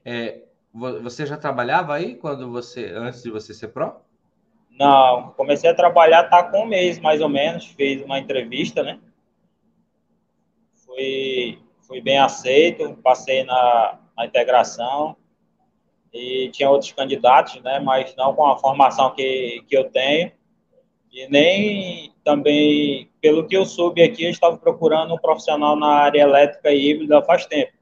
É, 0.04 0.42
você 0.74 1.24
já 1.26 1.36
trabalhava 1.36 1.94
aí 1.94 2.16
quando 2.16 2.50
você 2.50 2.86
antes 2.86 3.22
de 3.22 3.30
você 3.30 3.54
ser 3.54 3.68
pró? 3.68 4.07
Não, 4.78 5.32
comecei 5.32 5.68
a 5.68 5.74
trabalhar 5.74 6.24
tá 6.24 6.42
com 6.42 6.62
um 6.62 6.66
mês 6.66 7.00
mais 7.00 7.20
ou 7.20 7.28
menos, 7.28 7.66
fiz 7.66 8.00
uma 8.04 8.18
entrevista, 8.18 8.82
né? 8.82 9.00
Fui, 10.86 11.58
fui 11.80 12.00
bem 12.00 12.18
aceito, 12.18 12.96
passei 13.02 13.42
na, 13.42 13.98
na 14.16 14.26
integração 14.26 15.16
e 16.12 16.48
tinha 16.52 16.70
outros 16.70 16.92
candidatos, 16.92 17.60
né? 17.62 17.80
Mas 17.80 18.14
não 18.16 18.34
com 18.34 18.46
a 18.46 18.56
formação 18.56 19.12
que, 19.14 19.64
que 19.66 19.76
eu 19.76 19.90
tenho 19.90 20.30
e 21.12 21.26
nem 21.28 22.12
também 22.22 23.10
pelo 23.20 23.48
que 23.48 23.56
eu 23.56 23.66
soube 23.66 24.00
aqui, 24.00 24.24
eu 24.24 24.30
estava 24.30 24.56
procurando 24.56 25.12
um 25.12 25.18
profissional 25.18 25.74
na 25.74 25.88
área 25.88 26.20
elétrica 26.20 26.70
e 26.70 26.90
híbrida 26.90 27.20
faz 27.22 27.46
tempo. 27.46 27.72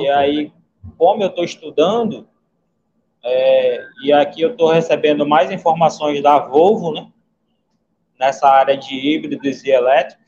e 0.00 0.08
aí, 0.08 0.52
como 0.96 1.22
eu 1.22 1.28
estou 1.28 1.44
estudando, 1.44 2.29
é, 3.22 3.86
e 4.02 4.12
aqui 4.12 4.40
eu 4.42 4.52
estou 4.52 4.70
recebendo 4.70 5.26
mais 5.26 5.50
informações 5.50 6.22
da 6.22 6.38
Volvo, 6.38 6.92
né? 6.92 7.10
Nessa 8.18 8.48
área 8.48 8.76
de 8.76 8.94
híbridos 8.94 9.62
e 9.64 9.70
elétricos. 9.70 10.20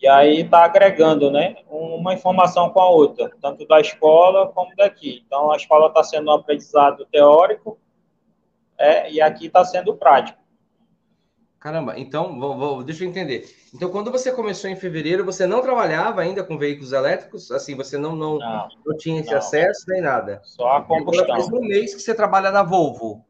E 0.00 0.08
aí 0.08 0.40
está 0.40 0.64
agregando, 0.64 1.30
né? 1.30 1.56
Uma 1.68 2.14
informação 2.14 2.70
com 2.70 2.80
a 2.80 2.88
outra, 2.88 3.30
tanto 3.40 3.66
da 3.66 3.80
escola 3.80 4.48
como 4.48 4.74
daqui. 4.76 5.22
Então, 5.26 5.52
a 5.52 5.56
escola 5.56 5.88
está 5.88 6.02
sendo 6.02 6.30
um 6.30 6.34
aprendizado 6.34 7.04
teórico 7.06 7.78
é, 8.78 9.12
e 9.12 9.20
aqui 9.20 9.46
está 9.46 9.62
sendo 9.62 9.94
prático. 9.94 10.39
Caramba, 11.60 11.98
então, 11.98 12.40
vou, 12.40 12.56
vou, 12.56 12.82
deixa 12.82 13.04
eu 13.04 13.08
entender. 13.08 13.44
Então, 13.74 13.90
quando 13.90 14.10
você 14.10 14.32
começou 14.32 14.70
em 14.70 14.76
fevereiro, 14.76 15.26
você 15.26 15.46
não 15.46 15.60
trabalhava 15.60 16.22
ainda 16.22 16.42
com 16.42 16.56
veículos 16.56 16.90
elétricos? 16.90 17.50
Assim, 17.50 17.76
você 17.76 17.98
não, 17.98 18.16
não, 18.16 18.38
não, 18.38 18.68
não 18.86 18.96
tinha 18.96 19.20
esse 19.20 19.30
não. 19.30 19.36
acesso 19.36 19.84
nem 19.88 20.00
nada? 20.00 20.40
Só 20.42 20.78
a 20.78 20.82
combustão. 20.82 21.22
Agora 21.24 21.42
faz 21.42 21.52
um 21.52 21.60
mês 21.60 21.94
que 21.94 22.00
você 22.00 22.14
trabalha 22.14 22.50
na 22.50 22.62
Volvo. 22.62 23.26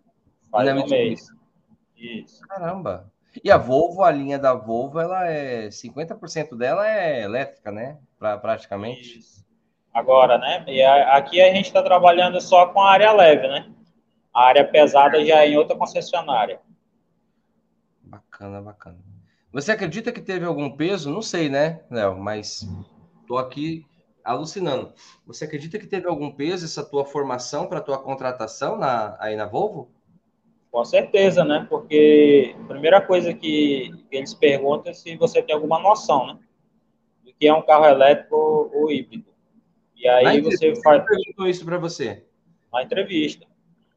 Faz 0.49 0.65
na 0.65 0.81
um 0.81 0.87
mês. 0.87 1.27
Isso. 1.97 2.41
Caramba. 2.47 3.11
E 3.43 3.51
a 3.51 3.59
Volvo, 3.59 4.05
a 4.05 4.13
linha 4.13 4.39
da 4.39 4.55
Volvo, 4.55 5.01
ela 5.01 5.27
é 5.29 5.67
50% 5.67 6.57
dela 6.57 6.89
é 6.89 7.23
elétrica, 7.23 7.73
né? 7.73 7.99
Pra, 8.17 8.39
praticamente. 8.39 9.19
Isso. 9.19 9.45
Agora, 9.93 10.39
né? 10.39 10.65
E 10.69 10.81
a, 10.81 11.17
aqui 11.17 11.43
a 11.43 11.53
gente 11.53 11.67
está 11.67 11.83
trabalhando 11.83 12.41
só 12.41 12.69
com 12.69 12.81
a 12.81 12.93
área 12.93 13.11
leve, 13.11 13.49
né? 13.49 13.69
A 14.33 14.45
área 14.45 14.65
pesada 14.65 15.25
já 15.25 15.43
é 15.43 15.49
em 15.49 15.57
outra 15.57 15.77
concessionária. 15.77 16.61
Bacana, 18.11 18.61
bacana. 18.61 18.99
Você 19.53 19.71
acredita 19.71 20.11
que 20.11 20.21
teve 20.21 20.45
algum 20.45 20.77
peso? 20.77 21.11
Não 21.11 21.23
sei, 21.23 21.49
né, 21.49 21.81
Léo? 21.89 22.19
Mas 22.19 22.69
tô 23.29 23.39
aqui 23.39 23.87
alucinando. 24.25 24.93
Você 25.25 25.45
acredita 25.45 25.79
que 25.79 25.87
teve 25.87 26.09
algum 26.09 26.33
peso 26.33 26.65
essa 26.65 26.85
tua 26.85 27.05
formação 27.05 27.69
para 27.69 27.81
tua 27.81 27.99
contratação 27.99 28.77
na, 28.77 29.17
aí 29.21 29.37
na 29.37 29.47
Volvo? 29.47 29.89
Com 30.73 30.85
certeza, 30.85 31.45
né? 31.45 31.67
Porque 31.71 32.57
a 32.61 32.65
primeira 32.65 33.01
coisa 33.01 33.33
que, 33.33 33.93
eles 34.11 34.35
perguntam 34.35 34.91
é 34.91 34.95
se 34.95 35.17
você 35.17 35.41
tem 35.41 35.55
alguma 35.55 35.79
noção, 35.79 36.27
né? 36.27 36.39
Do 37.25 37.33
que 37.33 37.47
é 37.47 37.55
um 37.55 37.63
carro 37.63 37.87
elétrico 37.87 38.71
ou 38.75 38.91
híbrido. 38.91 39.31
E 39.95 40.09
aí 40.09 40.41
você 40.41 40.75
faz. 40.83 41.05
perguntou 41.05 41.47
isso 41.47 41.65
para 41.65 41.79
você? 41.79 42.25
Na 42.73 42.83
entrevista. 42.83 43.47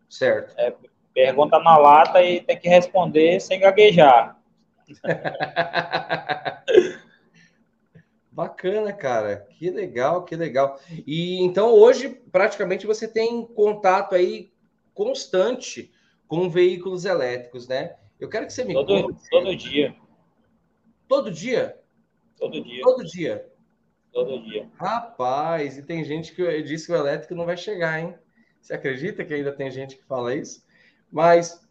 Certo. 0.08 0.54
É, 0.58 0.72
pergunta 1.14 1.60
na 1.60 1.78
lata 1.78 2.24
e 2.24 2.42
tem 2.42 2.60
que 2.60 2.68
responder 2.68 3.40
sem 3.40 3.60
gaguejar. 3.60 4.42
Bacana, 8.32 8.92
cara. 8.92 9.48
Que 9.52 9.70
legal, 9.70 10.26
que 10.26 10.36
legal. 10.36 10.80
E 11.06 11.40
então 11.44 11.72
hoje 11.72 12.10
praticamente 12.32 12.88
você 12.88 13.08
tem 13.08 13.46
contato 13.46 14.16
aí 14.16 14.52
constante 14.94 15.92
com 16.28 16.50
veículos 16.50 17.06
elétricos, 17.06 17.68
né? 17.68 17.96
Eu 18.20 18.28
quero 18.28 18.48
que 18.48 18.54
você 18.54 18.64
me 18.64 18.74
todo, 18.74 19.04
conte. 19.04 19.30
Todo 19.30 19.56
dia. 19.56 19.96
Todo 21.08 21.32
dia? 21.32 21.80
Todo 22.38 22.64
dia. 22.64 22.82
Todo 22.82 23.06
dia. 23.06 23.54
Todo 24.12 24.44
dia. 24.44 24.70
Rapaz, 24.76 25.78
e 25.78 25.84
tem 25.84 26.04
gente 26.04 26.34
que 26.34 26.64
disse 26.64 26.88
que 26.88 26.92
o 26.92 26.96
elétrico 26.96 27.36
não 27.36 27.46
vai 27.46 27.58
chegar, 27.58 28.00
hein? 28.00 28.16
Você 28.60 28.74
acredita 28.74 29.24
que 29.26 29.34
ainda 29.34 29.52
tem 29.52 29.70
gente 29.70 29.96
que 29.96 30.04
fala 30.06 30.34
isso? 30.34 30.63
Mas 31.14 31.64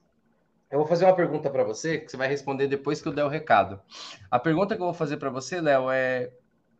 eu 0.71 0.79
vou 0.79 0.87
fazer 0.87 1.05
uma 1.05 1.17
pergunta 1.17 1.51
para 1.51 1.65
você, 1.65 1.99
que 1.99 2.09
você 2.09 2.17
vai 2.17 2.29
responder 2.29 2.69
depois 2.69 3.03
que 3.03 3.09
eu 3.09 3.13
der 3.13 3.25
o 3.25 3.29
recado. 3.29 3.81
A 4.31 4.39
pergunta 4.39 4.77
que 4.77 4.81
eu 4.81 4.87
vou 4.87 4.95
fazer 4.95 5.17
para 5.17 5.31
você, 5.31 5.61
Léo, 5.61 5.91
é, 5.91 6.31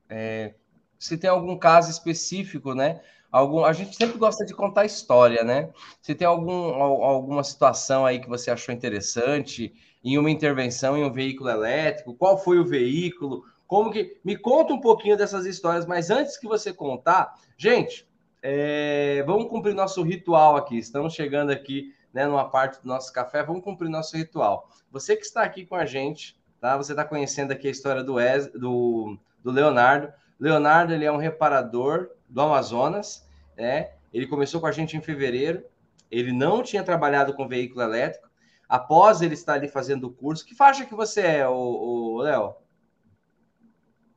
é, 0.09 0.55
se 0.97 1.19
tem 1.19 1.29
algum 1.29 1.59
caso 1.59 1.91
específico, 1.91 2.73
né? 2.73 3.01
Algum, 3.33 3.65
a 3.65 3.73
gente 3.73 3.97
sempre 3.97 4.17
gosta 4.17 4.45
de 4.47 4.55
contar 4.55 4.85
história, 4.85 5.43
né? 5.43 5.71
Se 6.01 6.15
tem 6.15 6.27
algum, 6.27 6.73
alguma 6.81 7.43
situação 7.43 8.07
aí 8.07 8.21
que 8.21 8.29
você 8.29 8.49
achou 8.49 8.73
interessante 8.73 9.75
em 10.05 10.17
uma 10.17 10.31
intervenção 10.31 10.97
em 10.97 11.03
um 11.05 11.13
veículo 11.13 11.51
elétrico, 11.51 12.15
qual 12.15 12.39
foi 12.39 12.61
o 12.61 12.65
veículo, 12.65 13.43
como 13.67 13.91
que. 13.91 14.21
Me 14.25 14.37
conta 14.37 14.73
um 14.73 14.81
pouquinho 14.81 15.17
dessas 15.17 15.47
histórias, 15.47 15.85
mas 15.85 16.11
antes 16.11 16.37
que 16.37 16.47
você 16.47 16.73
contar, 16.73 17.35
gente, 17.57 18.07
é, 18.41 19.25
vamos 19.27 19.49
cumprir 19.49 19.75
nosso 19.75 20.03
ritual 20.03 20.57
aqui. 20.57 20.79
Estamos 20.79 21.13
chegando 21.13 21.51
aqui 21.51 21.93
né, 22.13 22.27
numa 22.27 22.49
parte 22.49 22.81
do 22.83 22.89
nosso 22.89 23.13
café, 23.13 23.43
vamos 23.43 23.63
cumprir 23.63 23.89
nosso 23.89 24.17
ritual. 24.17 24.69
Você 24.91 25.17
que 25.17 25.25
está 25.25 25.43
aqui 25.43 25.65
com 25.65 25.75
a 25.75 25.87
gente, 25.87 26.37
tá? 26.61 26.77
Você 26.77 26.93
está 26.93 27.05
conhecendo 27.05 27.53
aqui 27.53 27.69
a 27.69 27.71
história 27.71 28.05
do, 28.05 28.17
do, 28.55 29.19
do 29.43 29.51
Leonardo. 29.51 30.13
Leonardo, 30.39 30.93
ele 30.93 31.05
é 31.05 31.13
um 31.13 31.17
reparador 31.17 32.11
do 32.29 32.41
Amazonas, 32.41 33.29
né? 33.57 33.93
Ele 34.13 34.27
começou 34.27 34.61
com 34.61 34.67
a 34.67 34.73
gente 34.73 34.97
em 34.97 35.01
fevereiro. 35.01 35.65
Ele 36.11 36.33
não 36.33 36.63
tinha 36.63 36.83
trabalhado 36.83 37.33
com 37.35 37.49
veículo 37.49 37.83
elétrico. 37.83 38.29
Após 38.69 39.23
ele 39.23 39.35
estar 39.35 39.55
ali 39.55 39.69
fazendo 39.69 40.05
o 40.07 40.13
curso, 40.13 40.47
que 40.47 40.55
faixa 40.55 40.85
que 40.85 40.95
você 40.95 41.23
é, 41.23 41.49
o, 41.49 42.19
Léo? 42.19 42.55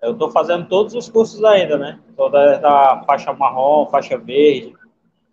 Eu 0.02 0.14
estou 0.14 0.30
fazendo 0.32 0.68
todos 0.68 0.94
os 0.94 1.10
cursos 1.10 1.44
ainda, 1.44 1.78
né? 1.78 2.00
Toda 2.16 2.58
da 2.58 3.04
faixa 3.06 3.34
marrom, 3.34 3.88
faixa 3.88 4.18
verde, 4.18 4.75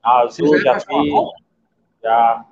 azul, 0.02 0.56
já, 0.58 0.74
já 0.74 0.80
fiz. 0.80 1.12
Já. 2.02 2.46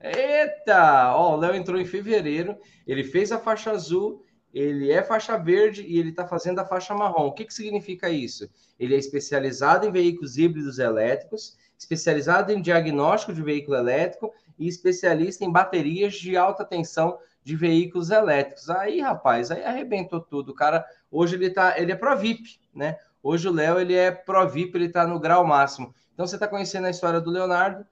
Eita! 0.00 1.14
Ó, 1.14 1.36
o 1.36 1.36
Léo 1.36 1.54
entrou 1.54 1.78
em 1.78 1.84
fevereiro, 1.84 2.56
ele 2.86 3.04
fez 3.04 3.30
a 3.30 3.38
faixa 3.38 3.70
azul, 3.70 4.24
ele 4.52 4.90
é 4.90 5.02
faixa 5.02 5.36
verde 5.36 5.82
e 5.86 5.98
ele 5.98 6.10
está 6.10 6.26
fazendo 6.26 6.58
a 6.58 6.64
faixa 6.64 6.94
marrom. 6.94 7.26
O 7.26 7.32
que, 7.32 7.44
que 7.44 7.54
significa 7.54 8.08
isso? 8.08 8.48
Ele 8.78 8.94
é 8.94 8.98
especializado 8.98 9.86
em 9.86 9.92
veículos 9.92 10.38
híbridos 10.38 10.78
elétricos, 10.78 11.56
especializado 11.78 12.50
em 12.50 12.60
diagnóstico 12.60 13.32
de 13.32 13.42
veículo 13.42 13.76
elétrico 13.76 14.32
e 14.58 14.66
especialista 14.66 15.44
em 15.44 15.52
baterias 15.52 16.14
de 16.14 16.36
alta 16.36 16.64
tensão 16.64 17.18
de 17.44 17.54
veículos 17.54 18.10
elétricos. 18.10 18.68
Aí, 18.70 19.00
rapaz, 19.00 19.50
aí 19.50 19.64
arrebentou 19.64 20.20
tudo. 20.20 20.50
O 20.50 20.54
cara, 20.54 20.84
hoje 21.10 21.36
ele 21.36 21.50
tá, 21.50 21.78
ele 21.78 21.92
é 21.92 21.96
pro 21.96 22.16
VIP, 22.16 22.58
né? 22.74 22.96
Hoje 23.22 23.48
o 23.48 23.52
Léo, 23.52 23.78
ele 23.78 23.94
é 23.94 24.10
pro 24.10 24.48
VIP, 24.48 24.76
ele 24.76 24.88
tá 24.88 25.06
no 25.06 25.20
grau 25.20 25.46
máximo. 25.46 25.94
Então 26.14 26.26
você 26.26 26.36
está 26.36 26.48
conhecendo 26.48 26.86
a 26.86 26.90
história 26.90 27.20
do 27.20 27.30
Leonardo, 27.30 27.86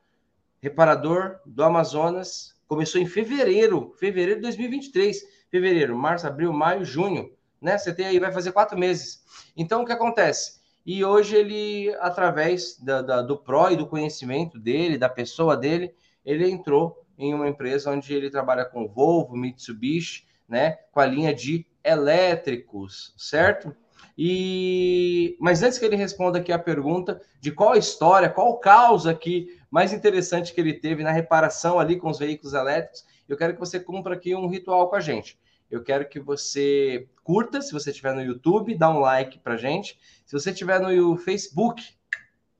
reparador 0.61 1.41
do 1.45 1.63
Amazonas. 1.63 2.55
Começou 2.67 3.01
em 3.01 3.07
fevereiro, 3.07 3.95
fevereiro 3.99 4.37
de 4.37 4.43
2023. 4.43 5.23
Fevereiro, 5.51 5.97
março, 5.97 6.27
abril, 6.27 6.53
maio, 6.53 6.85
junho, 6.85 7.33
né? 7.61 7.79
Você 7.79 7.95
tem 7.95 8.07
aí, 8.07 8.19
vai 8.19 8.33
fazer 8.33 8.53
quatro 8.53 8.79
meses. 8.79 9.25
Então, 9.57 9.83
o 9.83 9.87
que 9.87 9.93
acontece? 9.93 10.59
E 10.85 11.05
hoje 11.05 11.37
ele, 11.37 11.95
através 12.01 12.79
da, 12.79 13.03
da, 13.03 13.23
do 13.23 13.37
PRO 13.37 13.71
e 13.71 13.77
do 13.77 13.87
conhecimento 13.87 14.59
dele, 14.59 14.99
da 14.99 15.09
pessoa 15.09 15.57
dele, 15.57 15.95
ele 16.25 16.49
entrou 16.51 17.05
em 17.17 17.35
uma 17.35 17.49
empresa 17.49 17.91
onde 17.91 18.13
ele 18.15 18.31
trabalha 18.31 18.65
com 18.65 18.87
Volvo, 18.87 19.37
Mitsubishi, 19.37 20.27
né? 20.49 20.79
Com 20.93 21.01
a 21.01 21.07
linha 21.07 21.35
de 21.35 21.67
elétricos, 21.83 23.15
certo? 23.17 23.75
E 24.17 25.37
mas 25.41 25.63
antes 25.63 25.79
que 25.79 25.85
ele 25.85 25.97
responda 25.97 26.39
aqui 26.39 26.53
a 26.53 26.59
pergunta 26.59 27.21
de 27.41 27.53
qual 27.53 27.77
história, 27.77 28.29
qual 28.29 28.59
causa 28.59 29.15
que 29.15 29.57
mais 29.71 29.93
interessante 29.93 30.53
que 30.53 30.61
ele 30.61 30.75
teve 30.75 31.03
na 31.03 31.13
reparação 31.13 31.79
ali 31.79 31.97
com 31.97 32.09
os 32.09 32.19
veículos 32.19 32.55
elétricos, 32.55 33.05
eu 33.29 33.37
quero 33.37 33.55
que 33.55 33.61
você 33.61 33.79
cumpra 33.79 34.15
aqui 34.15 34.35
um 34.35 34.49
ritual 34.49 34.89
com 34.89 34.97
a 34.97 35.01
gente. 35.01 35.39
Eu 35.71 35.83
quero 35.83 36.09
que 36.09 36.19
você 36.19 37.07
curta, 37.23 37.61
se 37.61 37.73
você 37.73 37.91
estiver 37.91 38.15
no 38.15 38.23
YouTube, 38.23 38.75
dá 38.75 38.91
um 38.91 39.01
like 39.01 39.39
para 39.39 39.57
gente. 39.57 39.99
Se 40.25 40.33
você 40.33 40.51
estiver 40.51 40.81
no 40.81 41.17
Facebook, 41.19 41.83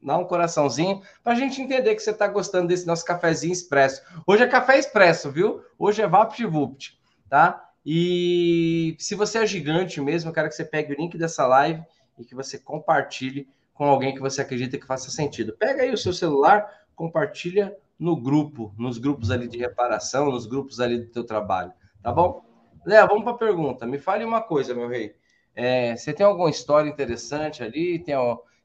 dá 0.03 0.17
um 0.19 0.25
coraçãozinho 0.25 1.03
para 1.25 1.33
a 1.33 1.37
gente 1.37 1.61
entender 1.61 1.95
que 1.95 2.03
você 2.03 2.11
está 2.11 2.29
gostando 2.29 2.69
desse 2.69 2.87
nosso 2.87 3.05
cafezinho 3.05 3.53
expresso. 3.53 4.03
Hoje 4.27 4.43
é 4.45 4.47
café 4.47 4.79
expresso, 4.79 5.31
viu? 5.31 5.63
Hoje 5.79 6.03
é 6.03 6.07
VaptVupt, 6.07 6.99
tá? 7.29 7.68
E 7.91 8.95
se 8.99 9.15
você 9.15 9.39
é 9.39 9.47
gigante 9.47 9.99
mesmo, 9.99 10.29
eu 10.29 10.35
quero 10.35 10.51
que 10.51 10.55
você 10.55 10.63
pegue 10.63 10.93
o 10.93 10.97
link 10.97 11.17
dessa 11.17 11.47
live 11.47 11.83
e 12.19 12.25
que 12.25 12.35
você 12.35 12.59
compartilhe 12.59 13.49
com 13.73 13.87
alguém 13.87 14.15
que 14.15 14.21
você 14.21 14.43
acredita 14.43 14.77
que 14.77 14.87
faça 14.87 15.11
sentido. 15.11 15.57
Pega 15.57 15.85
aí 15.85 15.91
o 15.91 15.97
seu 15.97 16.13
celular, 16.13 16.71
compartilha 16.95 17.75
no 17.99 18.15
grupo, 18.15 18.75
nos 18.77 18.99
grupos 18.99 19.31
ali 19.31 19.49
de 19.49 19.57
reparação, 19.57 20.31
nos 20.31 20.45
grupos 20.45 20.81
ali 20.81 20.99
do 20.99 21.07
teu 21.07 21.25
trabalho, 21.25 21.73
tá 22.03 22.13
bom? 22.13 22.45
Léo, 22.85 23.09
vamos 23.09 23.25
para 23.25 23.33
a 23.33 23.39
pergunta. 23.39 23.87
Me 23.87 23.97
fale 23.97 24.23
uma 24.23 24.43
coisa, 24.43 24.75
meu 24.75 24.87
rei. 24.87 25.15
É, 25.55 25.97
você 25.97 26.13
tem 26.13 26.27
alguma 26.27 26.51
história 26.51 26.91
interessante 26.91 27.63
ali? 27.63 28.01
Tem, 28.01 28.15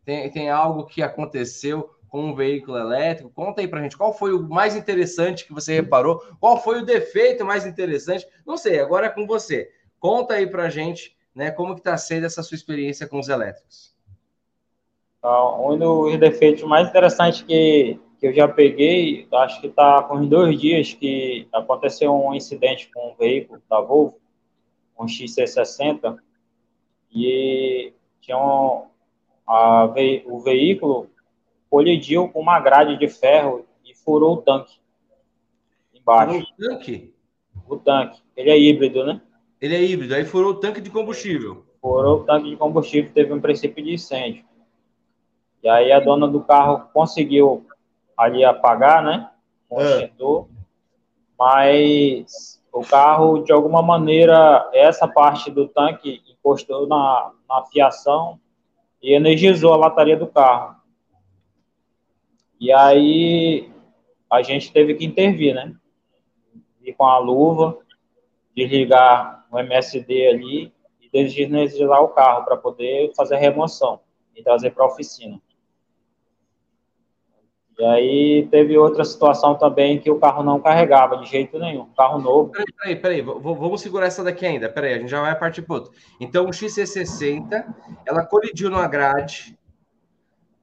tem, 0.04 0.30
tem 0.32 0.50
algo 0.50 0.86
que 0.86 1.02
aconteceu 1.02 1.90
com 2.14 2.26
um 2.26 2.36
veículo 2.36 2.78
elétrico? 2.78 3.32
Conta 3.32 3.60
aí 3.60 3.68
para 3.68 3.82
gente. 3.82 3.98
Qual 3.98 4.14
foi 4.14 4.36
o 4.36 4.48
mais 4.48 4.76
interessante 4.76 5.48
que 5.48 5.52
você 5.52 5.74
reparou? 5.74 6.20
Qual 6.40 6.62
foi 6.62 6.80
o 6.80 6.86
defeito 6.86 7.44
mais 7.44 7.66
interessante? 7.66 8.28
Não 8.46 8.56
sei, 8.56 8.80
agora 8.80 9.08
é 9.08 9.10
com 9.10 9.26
você. 9.26 9.72
Conta 10.00 10.36
aí 10.36 10.46
para 10.46 10.70
gente, 10.70 11.18
né? 11.34 11.50
Como 11.50 11.74
que 11.74 11.80
está 11.80 11.98
sendo 11.98 12.28
essa 12.28 12.44
sua 12.44 12.54
experiência 12.54 13.08
com 13.08 13.20
os 13.20 13.30
elétricos? 13.30 13.96
Então, 15.18 15.72
um 15.72 15.76
dos 15.76 16.20
defeitos 16.20 16.64
mais 16.66 16.88
interessantes 16.88 17.42
que, 17.42 18.00
que 18.20 18.28
eu 18.28 18.34
já 18.34 18.48
peguei, 18.48 19.28
acho 19.34 19.60
que 19.60 19.66
está 19.66 20.04
com 20.04 20.18
uns 20.18 20.30
dois 20.30 20.62
dias 20.62 20.94
que 20.94 21.48
aconteceu 21.52 22.14
um 22.14 22.36
incidente 22.36 22.92
com 22.94 23.10
um 23.10 23.16
veículo 23.16 23.60
da 23.68 23.82
Volvo, 23.82 24.20
um 25.00 25.06
XC60, 25.06 26.20
e 27.12 27.92
tinha 28.22 28.38
um, 28.38 28.86
a, 29.48 29.86
o 30.28 30.40
veículo 30.42 31.10
colidiu 31.74 32.30
com 32.30 32.40
uma 32.40 32.60
grade 32.60 33.00
de 33.00 33.08
ferro 33.08 33.66
e 33.84 33.96
furou 33.96 34.36
o 34.36 34.42
tanque 34.44 34.80
embaixo. 35.92 36.34
Furou 36.34 36.44
o 36.44 36.70
tanque? 36.70 37.14
O 37.68 37.78
tanque. 37.78 38.22
Ele 38.38 38.52
é 38.52 38.60
híbrido, 38.60 39.04
né? 39.04 39.20
Ele 39.60 39.76
é 39.76 39.82
híbrido, 39.82 40.14
aí 40.14 40.24
furou 40.24 40.52
o 40.52 40.60
tanque 40.60 40.80
de 40.80 40.92
combustível. 40.92 41.66
Furou 41.82 42.20
o 42.20 42.24
tanque 42.26 42.52
de 42.52 42.58
combustível, 42.58 43.12
teve 43.12 43.34
um 43.34 43.42
princípio 43.42 43.84
de 43.84 43.92
incêndio. 43.92 44.46
E 45.64 45.68
aí 45.68 45.92
a 45.92 46.00
dona 46.00 46.28
do 46.28 46.42
carro 46.42 46.90
conseguiu 46.94 47.66
ali 48.16 48.46
apagar, 48.46 49.02
né? 49.02 49.32
Com 49.68 49.78
o 49.78 49.82
extintor, 49.82 50.48
mas 51.40 52.62
o 52.72 52.82
carro, 52.82 53.40
de 53.40 53.52
alguma 53.52 53.82
maneira, 53.82 54.70
essa 54.74 55.08
parte 55.08 55.50
do 55.50 55.68
tanque 55.68 56.22
encostou 56.30 56.86
na, 56.86 57.32
na 57.50 57.66
fiação 57.66 58.40
e 59.02 59.16
energizou 59.16 59.74
a 59.74 59.78
lataria 59.78 60.16
do 60.16 60.28
carro. 60.28 60.83
E 62.60 62.72
aí 62.72 63.72
a 64.30 64.42
gente 64.42 64.72
teve 64.72 64.96
que 64.96 65.06
intervir, 65.06 65.54
né? 65.54 65.74
Ir 66.82 66.94
com 66.94 67.06
a 67.06 67.18
luva, 67.18 67.78
desligar 68.56 69.46
o 69.52 69.60
MSD 69.60 70.28
ali 70.28 70.74
e 71.02 71.10
desenergizar 71.10 72.02
o 72.02 72.10
carro 72.10 72.44
para 72.44 72.58
poder 72.58 73.12
fazer 73.16 73.36
a 73.36 73.40
remoção 73.40 74.00
e 74.36 74.44
trazer 74.44 74.72
para 74.72 74.84
a 74.84 74.88
oficina. 74.88 75.40
E 77.78 77.84
aí 77.86 78.48
teve 78.52 78.78
outra 78.78 79.04
situação 79.04 79.56
também 79.56 80.00
que 80.00 80.10
o 80.10 80.20
carro 80.20 80.44
não 80.44 80.60
carregava 80.60 81.18
de 81.18 81.26
jeito 81.30 81.58
nenhum, 81.58 81.90
carro 81.98 82.20
novo. 82.20 82.52
Peraí, 82.52 82.96
peraí, 82.96 82.96
peraí, 82.96 83.22
vamos 83.22 83.82
segurar 83.82 84.06
essa 84.06 84.24
daqui 84.24 84.46
ainda, 84.46 84.70
peraí, 84.70 84.94
a 84.94 85.00
gente 85.00 85.10
já 85.10 85.22
vai 85.22 85.38
partir 85.38 85.64
para 85.64 85.76
outro. 85.76 85.92
Então 86.20 86.46
o 86.46 86.50
XC60, 86.50 87.66
ela 88.06 88.26
colidiu 88.26 88.70
numa 88.70 88.88
grade, 88.88 89.58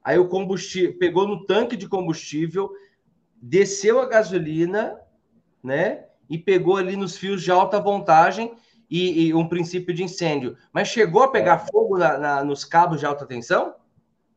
aí 0.03 0.17
o 0.17 0.27
combustível, 0.27 0.97
pegou 0.97 1.27
no 1.27 1.45
tanque 1.45 1.75
de 1.75 1.87
combustível, 1.87 2.71
desceu 3.41 3.99
a 3.99 4.05
gasolina, 4.05 4.99
né, 5.63 6.05
e 6.29 6.37
pegou 6.37 6.77
ali 6.77 6.95
nos 6.95 7.17
fios 7.17 7.43
de 7.43 7.51
alta 7.51 7.79
voltagem 7.79 8.53
e, 8.89 9.27
e 9.27 9.33
um 9.33 9.47
princípio 9.47 9.93
de 9.93 10.03
incêndio. 10.03 10.57
Mas 10.73 10.87
chegou 10.87 11.23
a 11.23 11.27
pegar 11.27 11.59
fogo 11.59 11.97
na, 11.97 12.17
na, 12.17 12.43
nos 12.43 12.63
cabos 12.63 12.99
de 12.99 13.05
alta 13.05 13.25
tensão? 13.25 13.75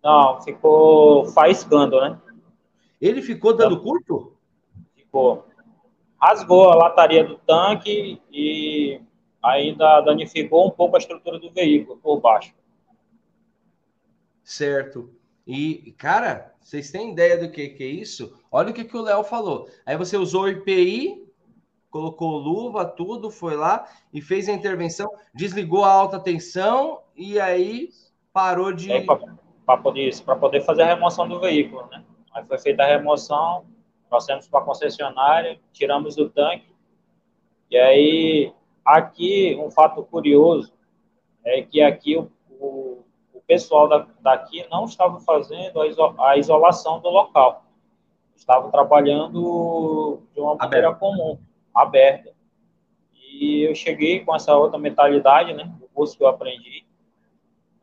Não, 0.02 0.42
ficou 0.42 1.26
faiscando, 1.26 2.00
né? 2.00 2.20
Ele 3.00 3.22
ficou 3.22 3.56
dando 3.56 3.80
curto? 3.80 4.36
Ficou. 4.94 5.46
Rasgou 6.20 6.70
a 6.70 6.74
lataria 6.74 7.24
do 7.24 7.36
tanque 7.38 8.20
e 8.30 9.00
ainda 9.42 10.00
danificou 10.00 10.66
um 10.66 10.70
pouco 10.70 10.96
a 10.96 10.98
estrutura 10.98 11.38
do 11.38 11.50
veículo 11.50 11.98
por 11.98 12.20
baixo. 12.20 12.54
Certo. 14.42 15.10
E, 15.46 15.94
cara, 15.98 16.54
vocês 16.60 16.90
têm 16.90 17.12
ideia 17.12 17.36
do 17.36 17.50
que, 17.50 17.68
que 17.68 17.84
é 17.84 17.86
isso? 17.86 18.38
Olha 18.50 18.70
o 18.70 18.74
que, 18.74 18.84
que 18.84 18.96
o 18.96 19.02
Léo 19.02 19.22
falou. 19.22 19.68
Aí 19.84 19.96
você 19.96 20.16
usou 20.16 20.44
o 20.44 20.48
IPI, 20.48 21.24
colocou 21.90 22.38
luva, 22.38 22.84
tudo, 22.84 23.30
foi 23.30 23.54
lá 23.54 23.86
e 24.12 24.20
fez 24.20 24.48
a 24.48 24.52
intervenção, 24.52 25.08
desligou 25.34 25.84
a 25.84 25.92
alta 25.92 26.18
tensão 26.18 27.00
e 27.14 27.38
aí 27.38 27.90
parou 28.32 28.72
de. 28.72 28.90
É, 28.90 29.04
para 29.04 29.76
poder, 29.78 30.12
poder 30.40 30.60
fazer 30.62 30.82
a 30.82 30.94
remoção 30.94 31.28
do 31.28 31.38
veículo, 31.38 31.86
né? 31.86 32.02
Aí 32.34 32.44
foi 32.44 32.58
feita 32.58 32.82
a 32.82 32.86
remoção, 32.86 33.64
trouxemos 34.08 34.48
para 34.48 34.60
a 34.60 34.64
concessionária, 34.64 35.60
tiramos 35.72 36.16
do 36.16 36.28
tanque. 36.28 36.74
E 37.70 37.76
aí, 37.76 38.52
aqui, 38.84 39.56
um 39.58 39.70
fato 39.70 40.02
curioso 40.02 40.72
é 41.44 41.62
que 41.62 41.80
aqui 41.80 42.16
o, 42.16 42.22
o, 42.22 42.22
o 42.22 42.33
pessoal 43.46 43.88
da, 43.88 44.06
daqui 44.20 44.66
não 44.70 44.84
estava 44.84 45.20
fazendo 45.20 45.80
a, 45.80 45.86
iso, 45.86 46.14
a 46.20 46.36
isolação 46.36 47.00
do 47.00 47.08
local. 47.08 47.64
Estavam 48.34 48.70
trabalhando 48.70 50.22
de 50.34 50.40
uma 50.40 50.56
maneira 50.56 50.88
aberta. 50.88 51.00
comum, 51.00 51.38
aberta. 51.74 52.34
E 53.12 53.62
eu 53.62 53.74
cheguei 53.74 54.24
com 54.24 54.34
essa 54.34 54.56
outra 54.56 54.78
mentalidade, 54.78 55.52
né, 55.52 55.64
do 55.78 55.88
curso 55.88 56.16
que 56.16 56.22
eu 56.22 56.28
aprendi, 56.28 56.84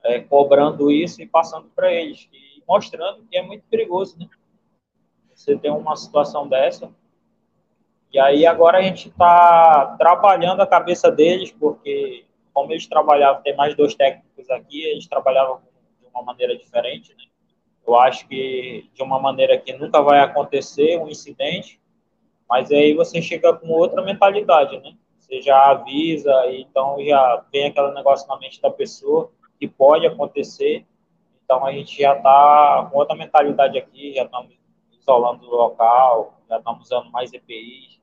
é, 0.03 0.19
cobrando 0.19 0.91
isso 0.91 1.21
e 1.21 1.27
passando 1.27 1.69
para 1.75 1.91
eles, 1.91 2.27
e 2.31 2.63
mostrando 2.67 3.23
que 3.29 3.37
é 3.37 3.41
muito 3.41 3.63
perigoso, 3.69 4.17
né? 4.17 4.27
você 5.33 5.57
tem 5.57 5.71
uma 5.71 5.95
situação 5.95 6.47
dessa. 6.47 6.91
E 8.13 8.19
aí 8.19 8.45
agora 8.45 8.77
a 8.77 8.81
gente 8.81 9.09
está 9.09 9.95
trabalhando 9.97 10.61
a 10.61 10.67
cabeça 10.67 11.11
deles, 11.11 11.51
porque 11.51 12.25
como 12.53 12.71
eles 12.71 12.87
trabalhavam, 12.87 13.41
tem 13.41 13.55
mais 13.55 13.75
dois 13.75 13.95
técnicos 13.95 14.49
aqui, 14.49 14.83
eles 14.83 15.07
trabalhavam 15.07 15.61
de 15.99 16.07
uma 16.07 16.23
maneira 16.23 16.55
diferente, 16.57 17.15
né? 17.15 17.23
Eu 17.85 17.95
acho 17.95 18.27
que 18.27 18.89
de 18.93 19.01
uma 19.01 19.19
maneira 19.19 19.57
que 19.57 19.73
nunca 19.73 20.01
vai 20.01 20.19
acontecer 20.19 20.97
um 20.97 21.07
incidente, 21.07 21.81
mas 22.47 22.71
aí 22.71 22.93
você 22.93 23.21
chega 23.21 23.53
com 23.53 23.69
outra 23.69 24.01
mentalidade, 24.01 24.77
né? 24.79 24.93
Você 25.19 25.41
já 25.41 25.71
avisa, 25.71 26.33
então 26.51 26.97
já 27.03 27.45
vem 27.51 27.67
aquele 27.67 27.91
negócio 27.93 28.27
na 28.27 28.37
mente 28.37 28.61
da 28.61 28.69
pessoa 28.69 29.31
que 29.59 29.67
pode 29.67 30.05
acontecer. 30.05 30.85
Então 31.43 31.65
a 31.65 31.71
gente 31.71 32.01
já 32.01 32.15
está 32.15 32.89
com 32.91 32.97
outra 32.97 33.15
mentalidade 33.15 33.77
aqui, 33.77 34.13
já 34.13 34.23
estamos 34.23 34.53
isolando 34.99 35.45
o 35.45 35.55
local, 35.55 36.39
já 36.49 36.57
estamos 36.57 36.85
usando 36.85 37.11
mais 37.11 37.33
EPIs, 37.33 37.99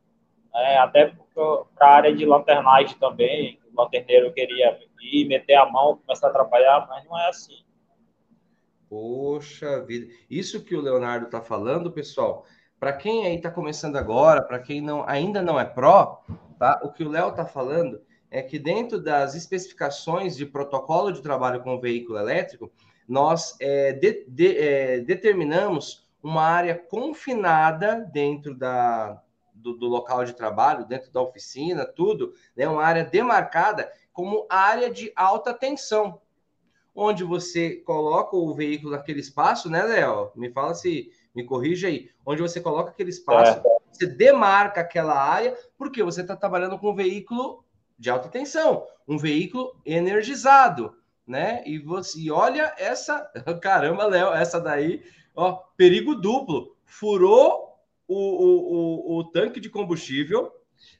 né? 0.52 0.78
até 0.78 1.12
para 1.34 1.86
a 1.86 1.94
área 1.96 2.14
de 2.14 2.24
lanternagem 2.24 2.98
também, 2.98 3.58
o 3.78 3.84
lanterneiro 3.84 4.32
queria 4.32 4.78
ir, 5.00 5.26
meter 5.26 5.54
a 5.54 5.70
mão, 5.70 5.98
começar 5.98 6.28
a 6.28 6.32
trabalhar, 6.32 6.86
mas 6.88 7.04
não 7.04 7.18
é 7.18 7.28
assim. 7.28 7.64
Poxa 8.88 9.84
vida, 9.84 10.12
isso 10.30 10.64
que 10.64 10.74
o 10.74 10.80
Leonardo 10.80 11.26
está 11.26 11.40
falando, 11.40 11.92
pessoal, 11.92 12.46
para 12.80 12.92
quem 12.92 13.26
aí 13.26 13.36
está 13.36 13.50
começando 13.50 13.96
agora, 13.96 14.42
para 14.42 14.58
quem 14.58 14.80
não, 14.80 15.06
ainda 15.06 15.42
não 15.42 15.60
é 15.60 15.64
pró, 15.64 16.24
tá? 16.58 16.80
o 16.82 16.90
que 16.90 17.04
o 17.04 17.10
Léo 17.10 17.28
está 17.28 17.44
falando 17.44 18.00
é 18.30 18.42
que 18.42 18.58
dentro 18.58 19.00
das 19.00 19.34
especificações 19.34 20.36
de 20.36 20.46
protocolo 20.46 21.12
de 21.12 21.22
trabalho 21.22 21.62
com 21.62 21.80
veículo 21.80 22.18
elétrico, 22.18 22.70
nós 23.06 23.56
é, 23.60 23.92
de, 23.92 24.24
de, 24.28 24.58
é, 24.58 25.00
determinamos 25.00 26.06
uma 26.22 26.42
área 26.42 26.74
confinada 26.74 27.96
dentro 28.12 28.54
da, 28.54 29.22
do, 29.58 29.74
do, 29.74 29.86
local 29.86 30.24
de 30.24 30.32
trabalho, 30.32 30.86
dentro 30.86 31.10
da 31.10 31.20
oficina, 31.20 31.84
tudo, 31.84 32.32
né? 32.56 32.68
uma 32.68 32.84
área 32.84 33.04
demarcada 33.04 33.90
como 34.12 34.46
área 34.48 34.90
de 34.90 35.12
alta 35.14 35.54
tensão, 35.54 36.20
onde 36.94 37.22
você 37.22 37.76
coloca 37.76 38.36
o 38.36 38.54
veículo 38.54 38.92
naquele 38.92 39.20
espaço, 39.20 39.70
né, 39.70 39.82
Léo? 39.82 40.32
Me 40.34 40.50
fala 40.50 40.74
se, 40.74 41.12
me 41.34 41.44
corrija 41.44 41.88
aí, 41.88 42.10
onde 42.26 42.42
você 42.42 42.60
coloca 42.60 42.90
aquele 42.90 43.10
espaço, 43.10 43.58
é. 43.58 43.62
você 43.92 44.06
demarca 44.06 44.80
aquela 44.80 45.14
área, 45.14 45.56
porque 45.76 46.02
você 46.02 46.22
está 46.22 46.34
trabalhando 46.34 46.78
com 46.78 46.90
um 46.90 46.94
veículo 46.94 47.64
de 47.98 48.10
alta 48.10 48.28
tensão, 48.28 48.86
um 49.06 49.18
veículo 49.18 49.76
energizado, 49.84 50.96
né? 51.26 51.62
E 51.66 51.78
você 51.78 52.30
olha 52.30 52.74
essa, 52.78 53.30
caramba, 53.62 54.06
Léo, 54.06 54.32
essa 54.32 54.60
daí 54.60 55.02
Ó, 55.38 55.52
perigo 55.76 56.16
duplo. 56.16 56.74
Furou 56.84 57.67
o, 58.08 58.16
o, 58.16 59.16
o, 59.16 59.18
o 59.18 59.24
tanque 59.24 59.60
de 59.60 59.68
combustível, 59.68 60.52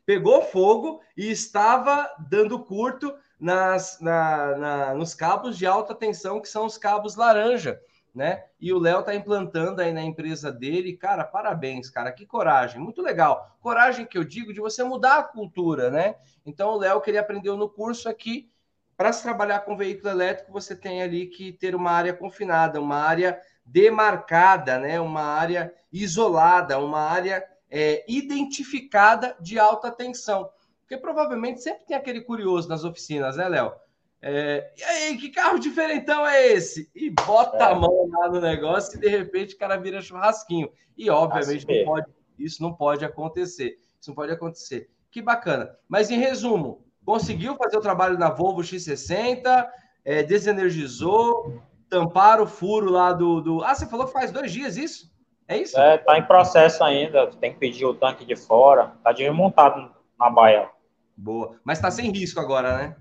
pegou 0.04 0.42
fogo 0.42 1.00
e 1.16 1.30
estava 1.30 2.08
dando 2.28 2.62
curto 2.62 3.14
nas, 3.40 3.98
na, 4.00 4.56
na, 4.56 4.94
nos 4.94 5.14
cabos 5.14 5.56
de 5.56 5.66
alta 5.66 5.94
tensão, 5.94 6.40
que 6.40 6.48
são 6.48 6.66
os 6.66 6.76
cabos 6.76 7.16
laranja, 7.16 7.80
né? 8.14 8.44
E 8.60 8.72
o 8.72 8.78
Léo 8.78 9.02
tá 9.02 9.14
implantando 9.14 9.80
aí 9.80 9.92
na 9.92 10.02
empresa 10.02 10.50
dele. 10.50 10.96
Cara, 10.96 11.24
parabéns, 11.24 11.88
cara, 11.88 12.12
que 12.12 12.26
coragem, 12.26 12.80
muito 12.80 13.00
legal. 13.00 13.56
Coragem 13.60 14.06
que 14.06 14.18
eu 14.18 14.24
digo 14.24 14.52
de 14.52 14.60
você 14.60 14.82
mudar 14.82 15.18
a 15.18 15.22
cultura, 15.22 15.90
né? 15.90 16.16
Então, 16.44 16.70
o 16.70 16.78
Léo, 16.78 17.00
que 17.00 17.10
ele 17.10 17.18
aprendeu 17.18 17.56
no 17.56 17.68
curso 17.68 18.08
aqui, 18.08 18.50
para 18.96 19.12
se 19.12 19.22
trabalhar 19.22 19.60
com 19.60 19.76
veículo 19.76 20.10
elétrico, 20.10 20.50
você 20.50 20.74
tem 20.74 21.00
ali 21.02 21.26
que 21.26 21.52
ter 21.52 21.76
uma 21.76 21.92
área 21.92 22.12
confinada, 22.12 22.80
uma 22.80 22.96
área 22.96 23.40
demarcada, 23.68 24.78
né? 24.78 25.00
uma 25.00 25.22
área 25.22 25.72
isolada, 25.92 26.78
uma 26.78 27.00
área 27.00 27.44
é, 27.70 28.04
identificada 28.08 29.36
de 29.40 29.58
alta 29.58 29.90
tensão. 29.90 30.50
Porque 30.80 30.96
provavelmente 30.96 31.62
sempre 31.62 31.84
tem 31.86 31.96
aquele 31.96 32.22
curioso 32.22 32.68
nas 32.68 32.84
oficinas, 32.84 33.36
né, 33.36 33.46
Léo? 33.48 33.72
É, 34.20 34.72
e 34.76 34.82
aí, 34.82 35.16
que 35.16 35.28
carro 35.28 35.58
diferentão 35.58 36.26
é 36.26 36.48
esse? 36.48 36.90
E 36.94 37.10
bota 37.10 37.58
é. 37.58 37.62
a 37.62 37.74
mão 37.74 38.08
lá 38.10 38.28
no 38.28 38.40
negócio 38.40 38.96
e 38.96 39.00
de 39.00 39.08
repente 39.08 39.54
o 39.54 39.58
cara 39.58 39.76
vira 39.76 40.00
churrasquinho. 40.00 40.70
E 40.96 41.08
obviamente 41.08 41.66
não 41.66 41.84
pode, 41.84 42.06
isso 42.38 42.62
não 42.62 42.74
pode 42.74 43.04
acontecer. 43.04 43.78
Isso 44.00 44.10
não 44.10 44.14
pode 44.14 44.32
acontecer. 44.32 44.90
Que 45.10 45.22
bacana. 45.22 45.76
Mas 45.88 46.10
em 46.10 46.18
resumo, 46.18 46.84
conseguiu 47.04 47.54
fazer 47.56 47.76
o 47.76 47.82
trabalho 47.82 48.18
na 48.18 48.30
Volvo 48.30 48.62
X60, 48.62 49.68
é, 50.04 50.22
desenergizou, 50.22 51.62
tampar 51.88 52.40
o 52.40 52.46
furo 52.46 52.90
lá 52.90 53.12
do, 53.12 53.40
do. 53.40 53.64
Ah, 53.64 53.74
você 53.74 53.86
falou 53.86 54.06
que 54.06 54.12
faz 54.12 54.30
dois 54.30 54.52
dias 54.52 54.76
isso? 54.76 55.10
É 55.46 55.56
isso? 55.56 55.78
É, 55.78 55.98
tá 55.98 56.18
em 56.18 56.22
processo 56.22 56.84
ainda. 56.84 57.26
Tem 57.28 57.52
que 57.52 57.58
pedir 57.58 57.86
o 57.86 57.94
tanque 57.94 58.24
de 58.24 58.36
fora. 58.36 58.92
Tá 59.02 59.12
desmontado 59.12 59.90
na 60.18 60.28
baia. 60.28 60.68
Boa. 61.16 61.56
Mas 61.64 61.80
tá 61.80 61.90
sem 61.90 62.10
risco 62.10 62.38
agora, 62.38 62.76
né? 62.76 62.96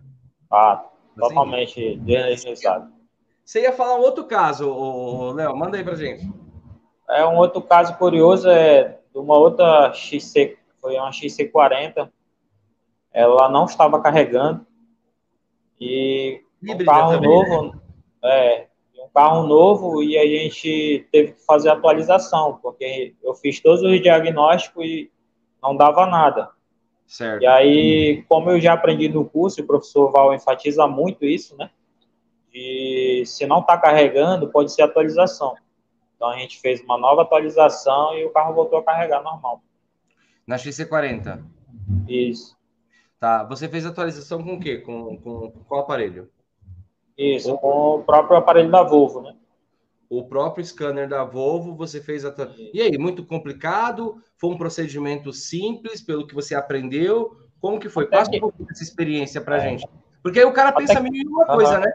Tá. 0.49 0.77
tá 0.77 0.91
totalmente 1.17 1.97
desnecessário. 1.97 2.87
Você 3.43 3.61
ia 3.61 3.73
falar 3.73 3.95
um 3.95 4.01
outro 4.01 4.23
caso, 4.25 5.33
Léo. 5.33 5.55
Manda 5.55 5.77
aí 5.77 5.83
pra 5.83 5.95
gente. 5.95 6.29
É 7.09 7.25
um 7.25 7.37
outro 7.37 7.61
caso 7.61 7.97
curioso 7.97 8.49
é 8.49 8.99
de 9.13 9.19
uma 9.19 9.37
outra 9.37 9.93
XC, 9.93 10.57
foi 10.81 10.95
uma 10.95 11.09
XC40. 11.09 12.09
Ela 13.13 13.49
não 13.49 13.65
estava 13.65 14.01
carregando 14.01 14.65
e 15.79 16.41
um 16.61 16.77
carro 16.85 17.13
também, 17.13 17.29
novo, 17.29 17.63
né? 17.63 17.79
é, 18.23 18.66
carro 19.17 19.47
novo 19.47 20.03
e 20.03 20.15
a 20.15 20.23
gente 20.23 21.07
teve 21.11 21.31
que 21.31 21.43
fazer 21.43 21.69
atualização, 21.69 22.59
porque 22.61 23.15
eu 23.23 23.33
fiz 23.33 23.59
todos 23.59 23.81
os 23.81 23.99
diagnósticos 23.99 24.85
e 24.85 25.11
não 25.59 25.75
dava 25.75 26.05
nada. 26.05 26.51
Certo. 27.07 27.41
E 27.41 27.47
aí, 27.47 28.23
como 28.29 28.51
eu 28.51 28.61
já 28.61 28.73
aprendi 28.73 29.09
no 29.09 29.25
curso, 29.25 29.59
o 29.59 29.65
professor 29.65 30.11
Val 30.11 30.35
enfatiza 30.35 30.85
muito 30.85 31.25
isso, 31.25 31.57
né? 31.57 31.71
E 32.53 33.23
se 33.25 33.47
não 33.47 33.61
está 33.61 33.75
carregando, 33.75 34.51
pode 34.51 34.71
ser 34.71 34.83
atualização. 34.83 35.55
Então 36.15 36.29
a 36.29 36.37
gente 36.37 36.59
fez 36.59 36.79
uma 36.81 36.97
nova 36.97 37.23
atualização 37.23 38.15
e 38.15 38.23
o 38.23 38.29
carro 38.29 38.53
voltou 38.53 38.77
a 38.77 38.83
carregar 38.83 39.23
normal. 39.23 39.63
Na 40.45 40.57
XC40? 40.57 41.43
Isso. 42.07 42.55
Tá. 43.19 43.43
Você 43.45 43.67
fez 43.67 43.83
atualização 43.83 44.43
com 44.43 44.53
o 44.53 44.59
quê? 44.59 44.77
Com, 44.77 45.17
com 45.17 45.51
qual 45.67 45.81
aparelho? 45.81 46.29
Isso, 47.17 47.57
com 47.57 47.95
o 47.95 48.03
próprio 48.03 48.37
aparelho 48.37 48.69
da 48.69 48.83
Volvo, 48.83 49.21
né? 49.21 49.35
O 50.09 50.23
próprio 50.23 50.63
scanner 50.63 51.09
da 51.09 51.23
Volvo, 51.23 51.75
você 51.75 51.99
fez 51.99 52.23
a. 52.23 52.33
E 52.73 52.81
aí, 52.81 52.97
muito 52.97 53.25
complicado? 53.25 54.21
Foi 54.37 54.51
um 54.51 54.57
procedimento 54.57 55.33
simples, 55.33 56.01
pelo 56.01 56.25
que 56.25 56.35
você 56.35 56.55
aprendeu? 56.55 57.35
Como 57.59 57.79
que 57.79 57.89
foi? 57.89 58.05
Até 58.05 58.17
Passa 58.17 58.31
que... 58.31 58.37
um 58.37 58.41
pouco 58.41 58.63
dessa 58.63 58.83
experiência 58.83 59.41
para 59.41 59.57
é. 59.57 59.61
gente. 59.61 59.87
Porque 60.23 60.39
aí 60.39 60.45
o 60.45 60.53
cara 60.53 60.71
pensa 60.71 60.93
Até... 60.93 61.01
mil 61.01 61.23
e 61.23 61.27
uma 61.27 61.45
coisa, 61.45 61.75
uhum. 61.75 61.81
né? 61.81 61.93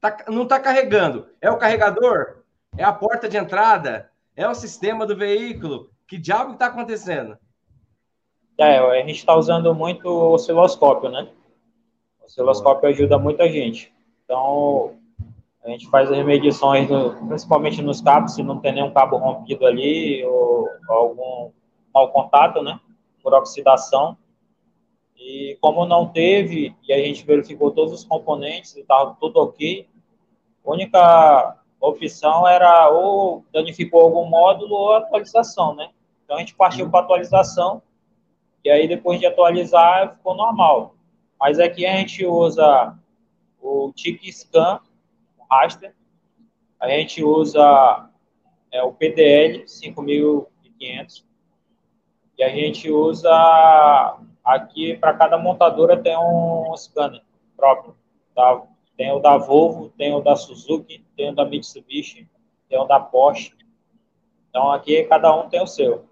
Tá, 0.00 0.16
não 0.28 0.42
está 0.42 0.58
carregando. 0.58 1.28
É 1.40 1.50
o 1.50 1.56
carregador? 1.56 2.42
É 2.76 2.82
a 2.82 2.92
porta 2.92 3.28
de 3.28 3.36
entrada? 3.36 4.10
É 4.34 4.48
o 4.48 4.54
sistema 4.54 5.06
do 5.06 5.16
veículo? 5.16 5.90
Que 6.08 6.18
diabo 6.18 6.54
está 6.54 6.66
acontecendo? 6.66 7.38
É, 8.58 8.78
a 8.78 8.96
gente 9.06 9.18
está 9.18 9.34
usando 9.34 9.74
muito 9.74 10.08
o 10.08 10.32
osciloscópio, 10.32 11.10
né? 11.10 11.28
O 12.20 12.24
osciloscópio 12.24 12.88
ajuda 12.88 13.18
muita 13.18 13.48
gente. 13.48 13.93
Então, 14.24 14.94
a 15.64 15.70
gente 15.70 15.88
faz 15.88 16.10
as 16.10 16.24
medições, 16.24 16.88
no, 16.88 17.26
principalmente 17.26 17.82
nos 17.82 18.00
cabos, 18.00 18.34
se 18.34 18.42
não 18.42 18.58
tem 18.60 18.72
nenhum 18.72 18.92
cabo 18.92 19.16
rompido 19.16 19.66
ali, 19.66 20.24
ou, 20.24 20.68
ou 20.88 20.94
algum 20.94 21.52
mau 21.92 22.10
contato, 22.10 22.62
né, 22.62 22.78
por 23.22 23.32
oxidação. 23.32 24.16
E 25.16 25.56
como 25.60 25.86
não 25.86 26.08
teve, 26.08 26.74
e 26.86 26.92
a 26.92 26.98
gente 26.98 27.24
verificou 27.24 27.70
todos 27.70 27.92
os 27.92 28.04
componentes, 28.04 28.76
estava 28.76 29.16
tudo 29.20 29.40
ok, 29.40 29.88
a 30.64 30.70
única 30.70 31.56
opção 31.80 32.46
era 32.46 32.90
ou 32.90 33.44
danificou 33.52 34.00
algum 34.00 34.26
módulo 34.26 34.74
ou 34.74 34.92
atualização, 34.92 35.74
né? 35.74 35.90
Então 36.24 36.36
a 36.36 36.40
gente 36.40 36.54
partiu 36.54 36.90
para 36.90 37.00
atualização, 37.00 37.82
e 38.64 38.70
aí 38.70 38.88
depois 38.88 39.20
de 39.20 39.26
atualizar 39.26 40.16
ficou 40.16 40.34
normal. 40.34 40.94
Mas 41.38 41.58
aqui 41.58 41.86
a 41.86 41.96
gente 41.96 42.24
usa 42.26 42.98
o 43.64 43.92
TIC 43.92 44.30
Scan, 44.30 44.78
o 45.38 45.44
raster. 45.50 45.94
A 46.78 46.88
gente 46.88 47.24
usa 47.24 48.10
é, 48.70 48.82
o 48.82 48.92
PDL 48.92 49.66
5500 49.66 51.26
e 52.36 52.42
a 52.42 52.48
gente 52.50 52.90
usa 52.90 53.30
aqui 54.44 54.96
para 54.96 55.14
cada 55.14 55.38
montadora 55.38 55.96
tem 55.96 56.16
um 56.18 56.76
scanner 56.76 57.22
próprio. 57.56 57.96
Tá? 58.34 58.62
Tem 58.96 59.10
o 59.12 59.18
da 59.18 59.38
Volvo, 59.38 59.88
tem 59.96 60.14
o 60.14 60.20
da 60.20 60.36
Suzuki, 60.36 61.04
tem 61.16 61.30
o 61.30 61.34
da 61.34 61.44
Mitsubishi, 61.44 62.28
tem 62.68 62.78
o 62.78 62.84
da 62.84 63.00
Porsche. 63.00 63.54
Então 64.50 64.70
aqui 64.70 65.04
cada 65.04 65.34
um 65.34 65.48
tem 65.48 65.62
o 65.62 65.66
seu. 65.66 66.04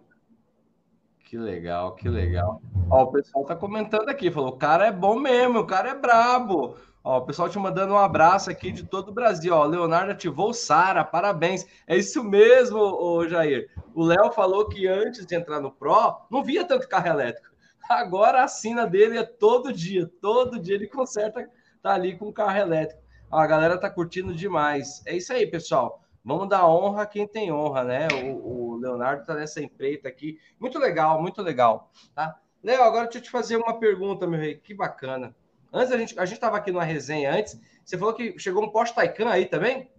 Que 1.25 1.37
legal, 1.37 1.95
que 1.95 2.09
legal. 2.09 2.61
Ó, 2.91 3.05
o 3.05 3.13
pessoal 3.13 3.45
tá 3.45 3.57
comentando 3.57 4.09
aqui, 4.09 4.31
falou: 4.31 4.51
o 4.51 4.57
cara 4.57 4.87
é 4.87 4.93
bom 4.93 5.17
mesmo, 5.17 5.61
o 5.61 5.67
cara 5.67 5.91
é 5.91 5.95
brabo. 5.95 6.77
Ó, 7.05 7.19
o 7.19 7.27
pessoal 7.27 7.49
te 7.49 7.59
mandando 7.59 7.95
um 7.95 7.99
abraço 7.99 8.49
aqui 8.49 8.71
de 8.71 8.85
todo 8.85 9.09
o 9.09 9.13
Brasil. 9.13 9.53
Ó, 9.53 9.65
Leonardo 9.65 10.13
ativou 10.13 10.55
Sara, 10.55 11.05
parabéns. 11.05 11.67
É 11.87 11.97
isso 11.97 12.23
mesmo, 12.23 12.79
ô, 12.79 13.27
Jair. 13.27 13.69
O 13.93 14.05
Léo 14.05 14.31
falou 14.31 14.69
que 14.69 14.87
antes 14.87 15.27
de 15.27 15.35
entrar 15.35 15.61
no 15.61 15.73
Pro, 15.73 16.17
não 16.31 16.45
via 16.45 16.65
tanto 16.65 16.89
carro 16.89 17.09
elétrico. 17.09 17.51
Agora 17.91 18.45
a 18.45 18.49
sina 18.49 18.87
dele 18.87 19.19
é 19.19 19.25
todo 19.25 19.73
dia. 19.73 20.09
Todo 20.21 20.61
dia 20.61 20.77
ele 20.77 20.87
conserta, 20.87 21.49
tá 21.83 21.93
ali 21.93 22.17
com 22.17 22.29
o 22.29 22.33
carro 22.33 22.57
elétrico. 22.57 23.03
Ó, 23.31 23.39
a 23.39 23.47
galera 23.47 23.79
tá 23.79 23.91
curtindo 23.91 24.33
demais. 24.33 25.03
É 25.05 25.17
isso 25.17 25.33
aí, 25.33 25.45
pessoal. 25.47 26.03
Vamos 26.25 26.49
dar 26.49 26.69
honra 26.69 27.03
a 27.03 27.07
quem 27.07 27.27
tem 27.27 27.53
honra, 27.53 27.83
né? 27.83 28.07
O, 28.23 28.75
o 28.75 28.77
Leonardo 28.77 29.27
tá 29.27 29.35
nessa 29.35 29.61
empreita 29.61 30.09
aqui. 30.09 30.39
Muito 30.61 30.79
legal, 30.79 31.21
muito 31.21 31.43
legal. 31.43 31.91
Tá? 32.15 32.39
Léo, 32.63 32.85
agora 32.85 33.05
deixa 33.05 33.19
eu 33.19 33.23
te 33.23 33.31
fazer 33.31 33.57
uma 33.57 33.77
pergunta, 33.81 34.25
meu 34.25 34.39
rei. 34.39 34.55
Que 34.55 34.73
bacana. 34.73 35.35
Antes 35.73 35.93
a 35.93 35.99
gente 35.99 36.19
a 36.19 36.25
gente 36.25 36.35
estava 36.35 36.57
aqui 36.57 36.71
numa 36.71 36.85
resenha 36.85 37.35
antes. 37.35 37.59
Você 37.85 37.97
falou 37.97 38.15
que 38.15 38.39
chegou 38.39 38.63
um 38.63 38.69
Porsche 38.69 38.95
Taycan 38.95 39.29
aí 39.29 39.47
também? 39.47 39.91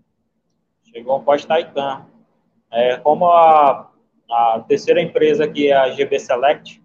Chegou 0.84 1.18
um 1.18 1.24
Porsche 1.24 1.48
Taycan. 1.48 2.06
É, 2.72 2.98
como 2.98 3.26
a, 3.26 3.92
a 4.30 4.60
terceira 4.68 5.02
empresa 5.02 5.46
aqui 5.46 5.70
é 5.70 5.76
a 5.76 5.90
GB 5.92 6.20
Select, 6.20 6.82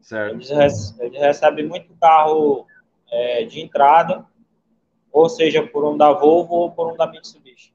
certo. 0.00 0.34
Eles, 0.34 0.50
rece 0.50 0.94
eles 1.00 1.20
recebem 1.20 1.66
muito 1.66 1.94
carro 2.00 2.66
é, 3.10 3.44
de 3.44 3.60
entrada, 3.60 4.26
ou 5.12 5.28
seja, 5.28 5.64
por 5.64 5.84
um 5.84 5.96
da 5.96 6.12
Volvo 6.12 6.54
ou 6.54 6.70
por 6.72 6.92
um 6.92 6.96
da 6.96 7.06
Mitsubishi. 7.06 7.72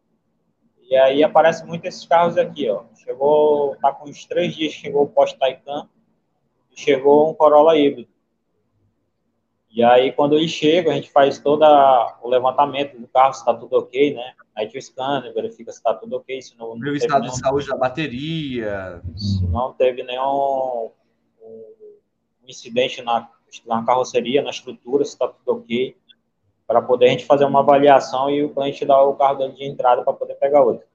E 0.89 0.95
aí 0.95 1.23
aparece 1.23 1.65
muito 1.65 1.85
esses 1.85 2.05
carros 2.05 2.37
aqui, 2.37 2.69
ó. 2.69 2.83
Chegou, 2.95 3.75
tá 3.77 3.91
com 3.93 4.09
uns 4.09 4.25
três 4.25 4.55
dias 4.55 4.73
que 4.73 4.81
chegou 4.81 5.03
o 5.03 5.09
Porsche 5.09 5.37
Taycan 5.37 5.87
e 6.71 6.79
chegou 6.79 7.29
um 7.29 7.33
Corolla 7.33 7.77
híbrido. 7.77 8.09
E 9.77 9.83
aí, 9.83 10.11
quando 10.11 10.35
eles 10.35 10.49
chegam, 10.49 10.91
a 10.91 10.95
gente 10.95 11.11
faz 11.11 11.37
todo 11.37 11.63
o 12.23 12.27
levantamento 12.27 12.97
do 12.97 13.07
carro, 13.07 13.31
se 13.31 13.41
está 13.41 13.53
tudo 13.53 13.77
ok, 13.77 14.11
né? 14.11 14.33
Aí 14.55 14.67
o 14.67 14.81
scanner 14.81 15.31
verifica 15.35 15.71
se 15.71 15.77
está 15.77 15.93
tudo 15.93 16.15
ok. 16.15 16.41
Se 16.41 16.57
não, 16.57 16.75
não 16.75 16.91
o 16.91 16.95
estado 16.95 17.21
nenhum... 17.21 17.33
de 17.35 17.39
saúde 17.39 17.67
da 17.67 17.77
bateria. 17.77 19.03
Se 19.15 19.45
não 19.45 19.71
teve 19.73 20.01
nenhum 20.01 20.89
um 21.43 22.47
incidente 22.47 23.03
na, 23.03 23.29
na 23.67 23.85
carroceria, 23.85 24.41
na 24.41 24.49
estrutura, 24.49 25.05
se 25.05 25.11
está 25.11 25.27
tudo 25.27 25.59
ok. 25.59 25.95
Para 26.65 26.81
poder 26.81 27.05
a 27.05 27.09
gente 27.09 27.25
fazer 27.25 27.45
uma 27.45 27.59
avaliação 27.59 28.31
e 28.31 28.43
o 28.43 28.49
cliente 28.49 28.83
dar 28.83 29.03
o 29.03 29.13
carro 29.13 29.35
dele 29.35 29.53
de 29.53 29.63
entrada 29.63 30.01
para 30.01 30.11
poder 30.11 30.33
pegar 30.39 30.63
outro. 30.63 30.87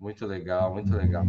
Muito 0.00 0.26
legal, 0.26 0.72
muito 0.72 0.92
legal. 0.92 1.22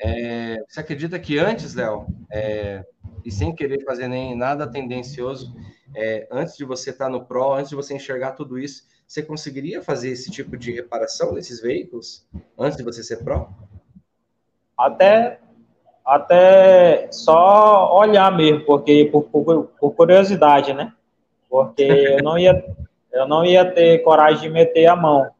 É, 0.00 0.62
você 0.68 0.80
acredita 0.80 1.18
que 1.18 1.38
antes, 1.38 1.74
Léo, 1.74 2.06
é, 2.30 2.84
e 3.24 3.30
sem 3.30 3.54
querer 3.54 3.82
fazer 3.84 4.08
nem 4.08 4.36
nada 4.36 4.66
tendencioso, 4.66 5.54
é, 5.94 6.28
antes 6.30 6.56
de 6.56 6.64
você 6.64 6.90
estar 6.90 7.08
no 7.08 7.24
Pro, 7.24 7.54
antes 7.54 7.70
de 7.70 7.76
você 7.76 7.94
enxergar 7.94 8.32
tudo 8.32 8.58
isso, 8.58 8.84
você 9.06 9.22
conseguiria 9.22 9.82
fazer 9.82 10.10
esse 10.10 10.30
tipo 10.30 10.56
de 10.56 10.72
reparação 10.72 11.32
nesses 11.32 11.60
veículos 11.60 12.26
antes 12.58 12.76
de 12.76 12.82
você 12.82 13.02
ser 13.02 13.22
Pro? 13.22 13.48
Até, 14.76 15.40
até 16.04 17.08
só 17.10 17.96
olhar 17.96 18.30
mesmo, 18.36 18.64
porque 18.64 19.08
por, 19.10 19.22
por, 19.24 19.64
por 19.80 19.90
curiosidade, 19.92 20.74
né? 20.74 20.92
Porque 21.48 21.82
eu 21.82 22.22
não 22.22 22.36
ia, 22.36 22.64
eu 23.12 23.26
não 23.26 23.44
ia 23.44 23.64
ter 23.64 24.02
coragem 24.02 24.42
de 24.42 24.48
meter 24.50 24.86
a 24.86 24.96
mão, 24.96 25.30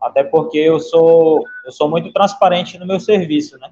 até 0.00 0.24
porque 0.24 0.58
eu 0.58 0.78
sou, 0.80 1.44
eu 1.64 1.72
sou 1.72 1.88
muito 1.88 2.12
transparente 2.12 2.78
no 2.78 2.86
meu 2.86 2.98
serviço, 2.98 3.58
né? 3.58 3.70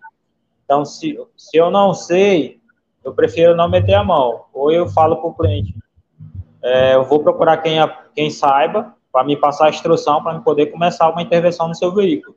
Então, 0.64 0.84
se, 0.84 1.18
se 1.36 1.56
eu 1.56 1.70
não 1.70 1.94
sei, 1.94 2.60
eu 3.02 3.14
prefiro 3.14 3.56
não 3.56 3.68
meter 3.68 3.94
a 3.94 4.04
mão. 4.04 4.44
Ou 4.52 4.70
eu 4.70 4.86
falo 4.88 5.16
para 5.16 5.30
o 5.30 5.34
cliente, 5.34 5.74
é, 6.62 6.94
eu 6.94 7.04
vou 7.04 7.22
procurar 7.22 7.56
quem, 7.58 7.78
quem 8.14 8.30
saiba 8.30 8.94
para 9.10 9.24
me 9.24 9.36
passar 9.36 9.66
a 9.66 9.70
instrução 9.70 10.22
para 10.22 10.38
poder 10.40 10.66
começar 10.66 11.08
uma 11.08 11.22
intervenção 11.22 11.68
no 11.68 11.74
seu 11.74 11.94
veículo. 11.94 12.36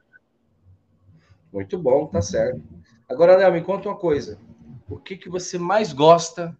Muito 1.52 1.78
bom, 1.78 2.08
tá 2.08 2.22
certo. 2.22 2.62
Agora, 3.10 3.36
Léo, 3.36 3.52
me 3.52 3.62
conta 3.62 3.90
uma 3.90 3.98
coisa. 3.98 4.40
O 4.90 4.98
que, 4.98 5.18
que 5.18 5.30
você 5.30 5.58
mais 5.58 5.92
gosta 5.92 6.56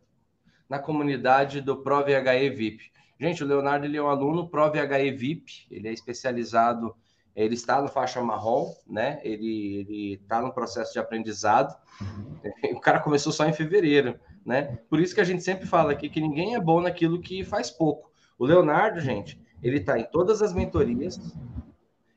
na 0.72 0.80
comunidade 0.80 1.60
do 1.60 1.76
ProVHE 1.76 2.50
VIP. 2.50 2.94
Gente, 3.20 3.44
o 3.44 3.46
Leonardo 3.46 3.86
ele 3.86 3.98
é 3.98 4.02
um 4.02 4.08
aluno 4.08 4.48
ProVHE 4.48 5.12
VIP, 5.12 5.68
ele 5.70 5.90
é 5.90 5.92
especializado, 5.92 6.96
ele 7.36 7.54
está 7.54 7.82
no 7.82 7.88
faixa 7.88 8.22
marrom, 8.22 8.74
né? 8.88 9.20
Ele 9.24 10.20
está 10.22 10.42
no 10.42 10.54
processo 10.54 10.94
de 10.94 11.00
aprendizado. 11.00 11.76
O 12.74 12.80
cara 12.80 13.00
começou 13.00 13.32
só 13.32 13.46
em 13.46 13.54
fevereiro, 13.54 14.20
né? 14.46 14.80
Por 14.90 15.00
isso 15.00 15.14
que 15.14 15.22
a 15.22 15.24
gente 15.24 15.44
sempre 15.44 15.68
fala 15.68 15.92
aqui 15.92 16.10
que 16.10 16.20
ninguém 16.20 16.56
é 16.56 16.60
bom 16.60 16.82
naquilo 16.82 17.22
que 17.22 17.44
faz 17.44 17.70
pouco. 17.70 18.12
O 18.40 18.46
Leonardo, 18.46 19.00
gente, 19.00 19.40
ele 19.62 19.78
está 19.78 20.00
em 20.00 20.04
todas 20.04 20.42
as 20.42 20.52
mentorias, 20.52 21.20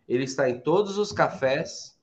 ele 0.09 0.25
está 0.25 0.49
em 0.49 0.59
todos 0.59 0.97
os 0.97 1.13
cafés, 1.13 1.99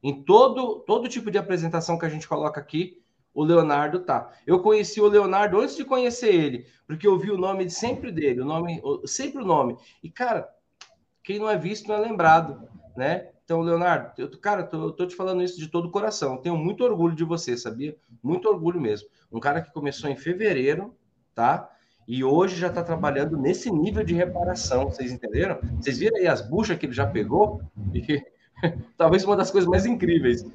em 0.00 0.22
todo, 0.22 0.80
todo 0.80 1.08
tipo 1.08 1.30
de 1.30 1.38
apresentação 1.38 1.98
que 1.98 2.06
a 2.06 2.08
gente 2.08 2.28
coloca 2.28 2.60
aqui, 2.60 3.02
o 3.34 3.44
Leonardo 3.44 4.00
tá. 4.00 4.32
Eu 4.46 4.60
conheci 4.60 5.00
o 5.00 5.08
Leonardo 5.08 5.60
antes 5.60 5.76
de 5.76 5.84
conhecer 5.84 6.34
ele, 6.34 6.66
porque 6.86 7.06
eu 7.06 7.18
vi 7.18 7.30
o 7.30 7.38
nome 7.38 7.68
sempre 7.70 8.10
dele, 8.10 8.40
o 8.40 8.44
nome, 8.44 8.80
sempre 9.04 9.42
o 9.42 9.46
nome. 9.46 9.76
E, 10.02 10.10
cara, 10.10 10.48
quem 11.28 11.38
não 11.38 11.50
é 11.50 11.58
visto 11.58 11.86
não 11.86 11.96
é 11.96 11.98
lembrado, 11.98 12.66
né? 12.96 13.28
Então, 13.44 13.60
Leonardo, 13.60 14.12
eu, 14.16 14.30
cara, 14.40 14.62
tô, 14.62 14.84
eu 14.84 14.92
tô 14.92 15.06
te 15.06 15.14
falando 15.14 15.42
isso 15.42 15.58
de 15.58 15.68
todo 15.68 15.88
o 15.88 15.90
coração. 15.90 16.38
tenho 16.38 16.56
muito 16.56 16.82
orgulho 16.82 17.14
de 17.14 17.22
você, 17.22 17.54
sabia? 17.54 17.94
Muito 18.22 18.48
orgulho 18.48 18.80
mesmo. 18.80 19.10
Um 19.30 19.38
cara 19.38 19.60
que 19.60 19.70
começou 19.70 20.08
em 20.08 20.16
fevereiro, 20.16 20.96
tá? 21.34 21.70
E 22.06 22.24
hoje 22.24 22.56
já 22.56 22.68
está 22.68 22.82
trabalhando 22.82 23.36
nesse 23.36 23.70
nível 23.70 24.02
de 24.02 24.14
reparação, 24.14 24.86
vocês 24.86 25.12
entenderam? 25.12 25.58
Vocês 25.78 25.98
viram 25.98 26.16
aí 26.16 26.26
as 26.26 26.40
buchas 26.40 26.78
que 26.78 26.86
ele 26.86 26.94
já 26.94 27.06
pegou? 27.06 27.60
E 27.92 28.22
talvez 28.96 29.22
uma 29.22 29.36
das 29.36 29.50
coisas 29.50 29.68
mais 29.68 29.84
incríveis. 29.84 30.46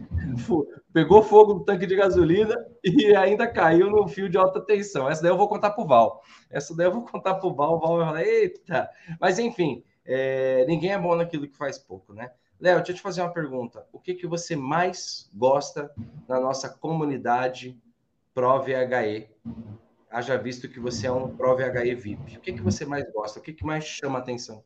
Pegou 0.92 1.22
fogo 1.22 1.54
no 1.54 1.64
tanque 1.64 1.86
de 1.86 1.96
gasolina 1.96 2.56
e 2.84 3.16
ainda 3.16 3.46
caiu 3.46 3.92
no 3.92 4.08
fio 4.08 4.28
de 4.28 4.40
alta 4.40 4.60
tensão. 4.60 5.08
Essa 5.08 5.22
daí 5.22 5.32
eu 5.32 5.38
vou 5.38 5.48
contar 5.48 5.70
para 5.70 5.84
o 5.84 5.88
Val. 5.88 6.24
Essa 6.50 6.76
daí 6.76 6.88
eu 6.88 6.94
vou 6.94 7.06
contar 7.06 7.36
para 7.36 7.48
o 7.48 7.54
Val. 7.54 7.76
O 7.76 7.80
Val 7.80 7.98
vai 7.98 8.06
falar, 8.08 8.24
eita! 8.24 8.90
Mas 9.22 9.38
enfim, 9.38 9.84
é... 10.06 10.66
ninguém 10.66 10.92
é 10.92 11.00
bom 11.00 11.16
naquilo 11.16 11.48
que 11.48 11.58
faz 11.58 11.78
pouco, 11.78 12.14
né? 12.14 12.32
Léo, 12.60 12.78
deixa 12.78 12.92
eu 12.92 12.96
te 12.96 13.02
fazer 13.02 13.22
uma 13.22 13.34
pergunta. 13.34 13.86
O 13.92 14.00
que, 14.00 14.14
que 14.14 14.28
você 14.28 14.56
mais 14.56 15.30
gosta 15.34 15.92
na 16.28 16.40
nossa 16.40 16.70
comunidade 16.70 17.78
Pro-VHE? 18.34 19.28
Haja 20.10 20.38
visto 20.38 20.70
que 20.70 20.80
você 20.80 21.08
é 21.08 21.12
um 21.12 21.36
Pro-VHE 21.36 21.96
VIP. 21.96 22.38
O 22.38 22.40
que, 22.40 22.54
que 22.54 22.62
você 22.62 22.86
mais 22.86 23.12
gosta? 23.12 23.40
O 23.40 23.42
que, 23.42 23.52
que 23.52 23.66
mais 23.66 23.84
chama 23.84 24.20
atenção? 24.20 24.64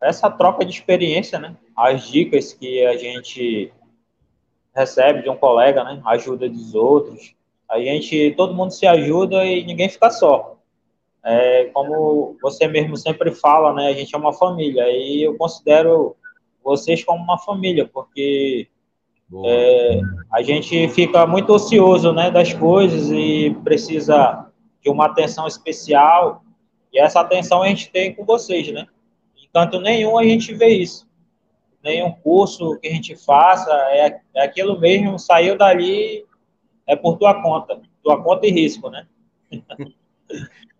essa 0.00 0.30
troca 0.30 0.64
de 0.64 0.72
experiência, 0.72 1.38
né? 1.38 1.56
As 1.76 2.08
dicas 2.08 2.52
que 2.52 2.84
a 2.86 2.96
gente 2.96 3.72
recebe 4.74 5.22
de 5.22 5.28
um 5.28 5.36
colega, 5.36 5.84
né? 5.84 6.00
Ajuda 6.06 6.48
dos 6.48 6.74
outros. 6.74 7.34
A 7.68 7.78
gente, 7.78 8.32
todo 8.36 8.54
mundo 8.54 8.72
se 8.72 8.86
ajuda 8.86 9.44
e 9.44 9.64
ninguém 9.64 9.88
fica 9.88 10.10
só. 10.10 10.58
É, 11.24 11.66
como 11.66 12.36
você 12.40 12.66
mesmo 12.66 12.96
sempre 12.96 13.32
fala, 13.32 13.74
né? 13.74 13.88
A 13.88 13.92
gente 13.92 14.14
é 14.14 14.18
uma 14.18 14.32
família 14.32 14.84
e 14.88 15.22
eu 15.22 15.36
considero 15.36 16.16
vocês 16.64 17.04
como 17.04 17.22
uma 17.22 17.38
família, 17.38 17.86
porque 17.86 18.68
é, 19.44 20.00
a 20.32 20.42
gente 20.42 20.88
fica 20.88 21.26
muito 21.26 21.52
ocioso, 21.52 22.12
né? 22.12 22.30
Das 22.30 22.52
coisas 22.54 23.10
e 23.10 23.54
precisa 23.62 24.50
de 24.82 24.90
uma 24.90 25.06
atenção 25.06 25.46
especial 25.46 26.42
e 26.92 26.98
essa 26.98 27.20
atenção 27.20 27.62
a 27.62 27.68
gente 27.68 27.90
tem 27.90 28.14
com 28.14 28.24
vocês, 28.24 28.72
né? 28.72 28.86
canto 29.52 29.80
nenhum 29.80 30.16
a 30.16 30.24
gente 30.24 30.54
vê 30.54 30.68
isso. 30.68 31.08
Nenhum 31.82 32.12
curso 32.12 32.78
que 32.78 32.88
a 32.88 32.92
gente 32.92 33.16
faça, 33.16 33.72
é, 33.90 34.20
é 34.34 34.44
aquilo 34.44 34.78
mesmo, 34.78 35.18
saiu 35.18 35.56
dali, 35.56 36.24
é 36.86 36.94
por 36.94 37.16
tua 37.16 37.42
conta, 37.42 37.80
tua 38.02 38.22
conta 38.22 38.46
e 38.46 38.50
risco, 38.50 38.90
né? 38.90 39.06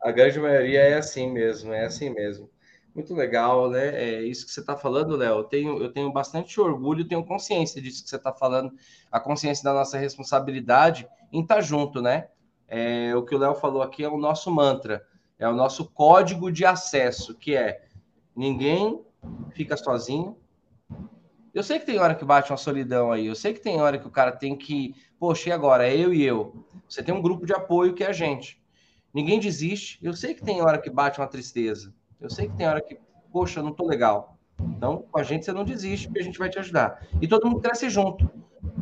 a 0.02 0.10
grande 0.10 0.38
maioria 0.38 0.80
é 0.80 0.94
assim 0.94 1.30
mesmo, 1.30 1.72
é 1.72 1.86
assim 1.86 2.10
mesmo. 2.10 2.50
Muito 2.94 3.14
legal, 3.14 3.70
né? 3.70 3.88
É 3.88 4.22
isso 4.22 4.44
que 4.44 4.52
você 4.52 4.60
está 4.60 4.76
falando, 4.76 5.16
Léo. 5.16 5.38
Eu 5.38 5.44
tenho, 5.44 5.82
eu 5.82 5.92
tenho 5.92 6.12
bastante 6.12 6.60
orgulho, 6.60 7.06
tenho 7.06 7.24
consciência 7.24 7.80
disso 7.80 8.02
que 8.02 8.10
você 8.10 8.16
está 8.16 8.32
falando, 8.32 8.72
a 9.10 9.20
consciência 9.20 9.62
da 9.62 9.72
nossa 9.72 9.96
responsabilidade 9.96 11.08
em 11.32 11.42
estar 11.42 11.56
tá 11.56 11.60
junto, 11.60 12.02
né? 12.02 12.28
É, 12.66 13.14
o 13.14 13.24
que 13.24 13.34
o 13.34 13.38
Léo 13.38 13.54
falou 13.54 13.82
aqui 13.82 14.02
é 14.02 14.08
o 14.08 14.16
nosso 14.16 14.50
mantra, 14.50 15.06
é 15.38 15.48
o 15.48 15.54
nosso 15.54 15.90
código 15.90 16.50
de 16.50 16.64
acesso, 16.64 17.36
que 17.36 17.54
é 17.54 17.82
Ninguém 18.34 19.04
fica 19.52 19.76
sozinho. 19.76 20.36
Eu 21.52 21.62
sei 21.62 21.78
que 21.78 21.86
tem 21.86 21.98
hora 21.98 22.14
que 22.14 22.24
bate 22.24 22.50
uma 22.50 22.56
solidão 22.56 23.10
aí. 23.10 23.26
Eu 23.26 23.34
sei 23.34 23.52
que 23.52 23.60
tem 23.60 23.80
hora 23.80 23.98
que 23.98 24.06
o 24.06 24.10
cara 24.10 24.32
tem 24.32 24.56
que, 24.56 24.94
poxa, 25.18 25.48
e 25.48 25.52
agora? 25.52 25.86
É 25.86 25.96
eu 25.96 26.14
e 26.14 26.22
eu. 26.22 26.64
Você 26.88 27.02
tem 27.02 27.14
um 27.14 27.20
grupo 27.20 27.44
de 27.44 27.52
apoio 27.52 27.94
que 27.94 28.04
é 28.04 28.08
a 28.08 28.12
gente. 28.12 28.59
Ninguém 29.12 29.40
desiste. 29.40 29.98
Eu 30.02 30.14
sei 30.14 30.34
que 30.34 30.42
tem 30.42 30.62
hora 30.62 30.78
que 30.78 30.90
bate 30.90 31.20
uma 31.20 31.26
tristeza. 31.26 31.92
Eu 32.20 32.30
sei 32.30 32.48
que 32.48 32.56
tem 32.56 32.66
hora 32.66 32.80
que, 32.80 32.98
poxa, 33.32 33.62
não 33.62 33.72
tô 33.72 33.86
legal. 33.86 34.38
Então, 34.60 35.04
com 35.10 35.18
a 35.18 35.22
gente 35.22 35.44
você 35.44 35.52
não 35.52 35.64
desiste, 35.64 36.06
porque 36.06 36.20
a 36.20 36.24
gente 36.24 36.38
vai 36.38 36.48
te 36.48 36.58
ajudar. 36.58 37.06
E 37.20 37.26
todo 37.26 37.48
mundo 37.48 37.60
cresce 37.60 37.88
junto. 37.88 38.30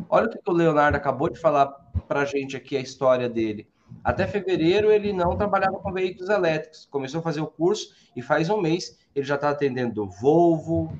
Olha 0.09 0.27
o 0.27 0.29
que 0.29 0.39
o 0.45 0.51
Leonardo 0.51 0.97
acabou 0.97 1.29
de 1.29 1.39
falar 1.39 1.67
pra 2.07 2.25
gente 2.25 2.57
aqui, 2.57 2.75
a 2.75 2.81
história 2.81 3.29
dele. 3.29 3.67
Até 4.03 4.27
fevereiro 4.27 4.91
ele 4.91 5.13
não 5.13 5.37
trabalhava 5.37 5.79
com 5.79 5.91
veículos 5.91 6.29
elétricos. 6.29 6.85
Começou 6.85 7.19
a 7.19 7.23
fazer 7.23 7.41
o 7.41 7.47
curso 7.47 7.93
e 8.15 8.21
faz 8.21 8.49
um 8.49 8.61
mês 8.61 8.97
ele 9.15 9.25
já 9.25 9.35
está 9.35 9.49
atendendo 9.49 10.09
Volvo, 10.09 10.93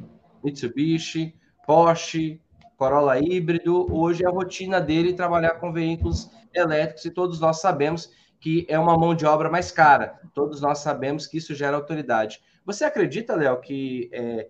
Mitsubishi, 0.43 1.35
Porsche, 1.65 2.41
Corolla 2.77 3.19
híbrido. 3.19 3.93
Hoje 3.93 4.23
é 4.23 4.27
a 4.27 4.31
rotina 4.31 4.81
dele 4.81 5.13
trabalhar 5.13 5.55
com 5.55 5.71
veículos 5.71 6.29
elétricos 6.53 7.05
e 7.05 7.11
todos 7.11 7.39
nós 7.39 7.61
sabemos 7.61 8.11
que 8.39 8.65
é 8.69 8.80
uma 8.80 8.97
mão 8.97 9.13
de 9.13 9.25
obra 9.25 9.49
mais 9.49 9.71
cara. 9.71 10.19
Todos 10.34 10.62
nós 10.62 10.80
sabemos 10.80 11.28
que 11.28 11.38
isso 11.38 11.54
gera 11.54 11.75
autoridade. 11.75 12.41
Você 12.65 12.86
acredita, 12.86 13.36
Léo, 13.36 13.60
que 13.60 14.10
é, 14.13 14.49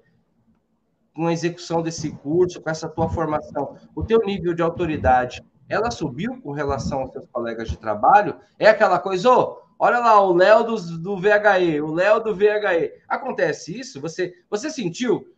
com 1.14 1.28
a 1.28 1.34
execução 1.34 1.82
desse 1.82 2.12
curso, 2.12 2.62
com 2.62 2.70
essa 2.70 2.88
tua 2.88 3.10
formação, 3.10 3.76
o 3.96 4.04
teu 4.04 4.20
nível 4.20 4.54
de 4.54 4.62
autoridade, 4.62 5.44
ela 5.68 5.92
subiu 5.92 6.40
com 6.42 6.52
relação 6.52 7.02
aos 7.02 7.12
seus 7.12 7.28
colegas 7.32 7.70
de 7.70 7.78
trabalho? 7.78 8.40
É 8.58 8.68
aquela 8.68 9.00
coisa, 9.00 9.30
ô, 9.32 9.62
Olha 9.82 10.00
lá, 10.00 10.22
o 10.22 10.34
Léo 10.34 10.66
do, 10.66 10.76
do 10.98 11.16
VHE, 11.16 11.80
o 11.80 11.94
Léo 11.94 12.20
do 12.20 12.36
VHE. 12.36 13.02
Acontece 13.08 13.80
isso? 13.80 14.02
Você, 14.02 14.34
você 14.50 14.70
sentiu 14.70 15.34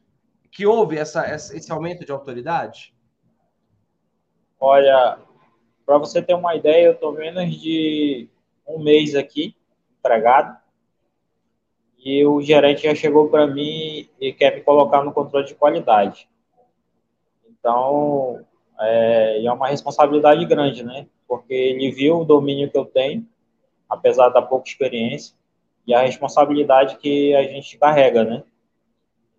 que 0.52 0.66
houve 0.66 0.98
essa, 0.98 1.32
esse 1.32 1.72
aumento 1.72 2.04
de 2.04 2.12
autoridade? 2.12 2.92
Olha, 4.60 5.20
para 5.86 6.00
você 6.00 6.24
ter 6.24 6.34
uma 6.34 6.56
ideia, 6.56 6.88
eu 6.88 6.94
estou 6.94 7.14
menos 7.14 7.54
de 7.54 8.31
um 8.76 8.84
mês 8.84 9.16
aqui, 9.16 9.56
empregado, 10.00 10.58
e 12.04 12.26
o 12.26 12.42
gerente 12.42 12.84
já 12.84 12.96
chegou 12.96 13.30
para 13.30 13.46
mim 13.46 14.10
e 14.20 14.34
quer 14.34 14.56
me 14.56 14.62
colocar 14.62 15.04
no 15.04 15.12
controle 15.12 15.46
de 15.46 15.56
qualidade. 15.56 16.28
Então, 17.48 18.44
é, 18.80 19.46
é 19.46 19.52
uma 19.52 19.68
responsabilidade 19.68 20.44
grande, 20.46 20.84
né? 20.84 21.06
Porque 21.28 21.54
ele 21.54 21.92
viu 21.92 22.20
o 22.20 22.26
domínio 22.26 22.72
que 22.72 22.78
eu 22.78 22.86
tenho 22.86 23.26
apesar 23.92 24.30
da 24.30 24.42
pouca 24.42 24.70
experiência, 24.70 25.36
e 25.86 25.94
a 25.94 26.02
responsabilidade 26.04 26.96
que 26.98 27.36
a 27.36 27.44
gente 27.44 27.78
carrega, 27.78 28.24
né? 28.24 28.44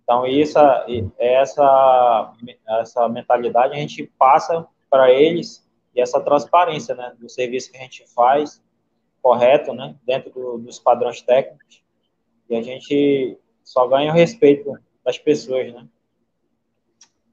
Então, 0.02 0.26
essa, 0.26 0.84
essa, 1.18 2.34
essa 2.68 3.08
mentalidade 3.08 3.72
a 3.72 3.78
gente 3.78 4.04
passa 4.18 4.66
para 4.90 5.10
eles 5.10 5.66
e 5.94 6.02
essa 6.02 6.20
transparência, 6.20 6.94
né, 6.94 7.14
do 7.18 7.30
serviço 7.30 7.70
que 7.70 7.78
a 7.78 7.80
gente 7.80 8.06
faz, 8.08 8.62
correto, 9.22 9.72
né, 9.72 9.94
dentro 10.04 10.30
do, 10.30 10.58
dos 10.58 10.78
padrões 10.78 11.22
técnicos, 11.22 11.82
e 12.50 12.56
a 12.56 12.62
gente 12.62 13.38
só 13.62 13.86
ganha 13.86 14.10
o 14.10 14.14
respeito 14.14 14.76
das 15.04 15.16
pessoas, 15.16 15.72
né? 15.72 15.86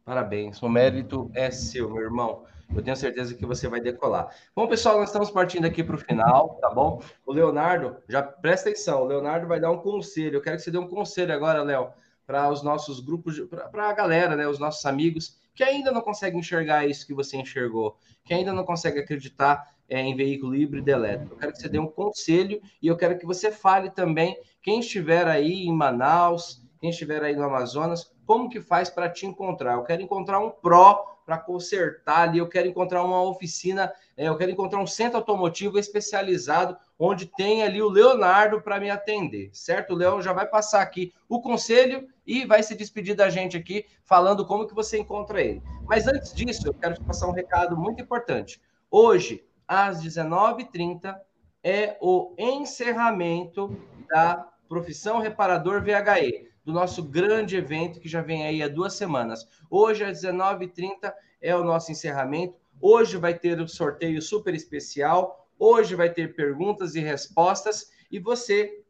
Parabéns, 0.05 0.61
o 0.61 0.69
mérito 0.69 1.29
é 1.33 1.51
seu, 1.51 1.89
meu 1.89 2.01
irmão. 2.01 2.43
Eu 2.75 2.83
tenho 2.83 2.95
certeza 2.95 3.33
que 3.33 3.45
você 3.45 3.67
vai 3.67 3.81
decolar. 3.81 4.33
Bom, 4.55 4.67
pessoal, 4.67 4.99
nós 4.99 5.09
estamos 5.09 5.31
partindo 5.31 5.65
aqui 5.65 5.83
para 5.83 5.95
o 5.95 5.99
final, 5.99 6.55
tá 6.61 6.69
bom? 6.69 7.01
O 7.25 7.33
Leonardo, 7.33 7.97
já 8.07 8.21
presta 8.21 8.69
atenção, 8.69 9.01
o 9.01 9.05
Leonardo 9.05 9.47
vai 9.47 9.59
dar 9.59 9.71
um 9.71 9.79
conselho. 9.79 10.37
Eu 10.37 10.41
quero 10.41 10.57
que 10.57 10.63
você 10.63 10.71
dê 10.71 10.77
um 10.77 10.87
conselho 10.87 11.33
agora, 11.33 11.63
Léo, 11.63 11.91
para 12.27 12.49
os 12.49 12.61
nossos 12.61 12.99
grupos, 12.99 13.39
para 13.71 13.89
a 13.89 13.93
galera, 13.93 14.35
né, 14.35 14.47
os 14.47 14.59
nossos 14.59 14.85
amigos 14.85 15.39
que 15.55 15.63
ainda 15.63 15.91
não 15.91 16.01
conseguem 16.01 16.39
enxergar 16.39 16.85
isso 16.85 17.05
que 17.05 17.13
você 17.13 17.35
enxergou, 17.35 17.97
que 18.23 18.33
ainda 18.33 18.53
não 18.53 18.63
conseguem 18.63 19.01
acreditar 19.01 19.75
é, 19.89 19.99
em 19.99 20.15
veículo 20.15 20.55
híbrido 20.55 20.89
elétrico. 20.89 21.33
Eu 21.33 21.39
quero 21.39 21.51
que 21.53 21.59
você 21.59 21.69
dê 21.69 21.79
um 21.79 21.87
conselho 21.87 22.61
e 22.81 22.87
eu 22.87 22.95
quero 22.95 23.17
que 23.17 23.25
você 23.25 23.51
fale 23.51 23.89
também, 23.89 24.37
quem 24.61 24.79
estiver 24.79 25.27
aí 25.27 25.65
em 25.65 25.73
Manaus, 25.73 26.61
quem 26.79 26.89
estiver 26.89 27.23
aí 27.23 27.35
no 27.35 27.43
Amazonas, 27.43 28.11
como 28.25 28.49
que 28.49 28.61
faz 28.61 28.89
para 28.89 29.09
te 29.09 29.25
encontrar? 29.25 29.73
Eu 29.73 29.83
quero 29.83 30.01
encontrar 30.01 30.39
um 30.39 30.49
pró 30.51 31.17
para 31.29 31.37
consertar 31.37 32.21
ali. 32.27 32.39
Eu 32.39 32.49
quero 32.49 32.67
encontrar 32.67 33.03
uma 33.03 33.21
oficina, 33.21 33.93
é, 34.17 34.27
eu 34.27 34.35
quero 34.35 34.49
encontrar 34.49 34.79
um 34.79 34.87
centro 34.87 35.17
automotivo 35.17 35.77
especializado 35.77 36.75
onde 36.97 37.27
tem 37.27 37.61
ali 37.61 37.81
o 37.83 37.87
Leonardo 37.87 38.59
para 38.61 38.79
me 38.79 38.89
atender, 38.89 39.51
certo? 39.53 39.93
O 39.93 39.95
Leão 39.95 40.23
já 40.23 40.33
vai 40.33 40.47
passar 40.47 40.81
aqui 40.81 41.13
o 41.27 41.39
conselho 41.39 42.07
e 42.25 42.45
vai 42.45 42.63
se 42.63 42.75
despedir 42.75 43.15
da 43.15 43.29
gente 43.29 43.55
aqui 43.55 43.85
falando 44.03 44.43
como 44.43 44.67
que 44.67 44.73
você 44.73 44.97
encontra 44.97 45.39
ele. 45.39 45.61
Mas 45.85 46.07
antes 46.07 46.33
disso, 46.33 46.67
eu 46.67 46.73
quero 46.73 46.95
te 46.95 47.03
passar 47.03 47.27
um 47.27 47.33
recado 47.33 47.77
muito 47.77 48.01
importante. 48.01 48.59
Hoje, 48.89 49.45
às 49.69 50.03
19h30, 50.03 51.15
é 51.63 51.95
o 52.01 52.33
encerramento 52.39 53.79
da 54.09 54.49
profissão 54.67 55.19
reparador 55.19 55.83
VHE, 55.83 56.49
do 56.65 56.73
nosso 56.73 57.03
grande 57.03 57.55
evento 57.55 57.99
que 57.99 58.09
já 58.09 58.21
vem 58.21 58.47
aí 58.47 58.63
há 58.63 58.67
duas 58.67 58.95
semanas. 58.95 59.47
Hoje, 59.69 60.03
às 60.03 60.23
19h30, 60.23 61.13
é 61.39 61.55
o 61.55 61.63
nosso 61.63 61.91
encerramento. 61.91 62.55
Hoje 62.81 63.15
vai 63.17 63.35
ter 63.35 63.61
um 63.61 63.67
sorteio 63.67 64.19
super 64.23 64.55
especial. 64.55 65.47
Hoje 65.59 65.93
vai 65.93 66.09
ter 66.09 66.35
perguntas 66.35 66.95
e 66.95 66.99
respostas. 66.99 67.91
E 68.11 68.19
você 68.19 68.81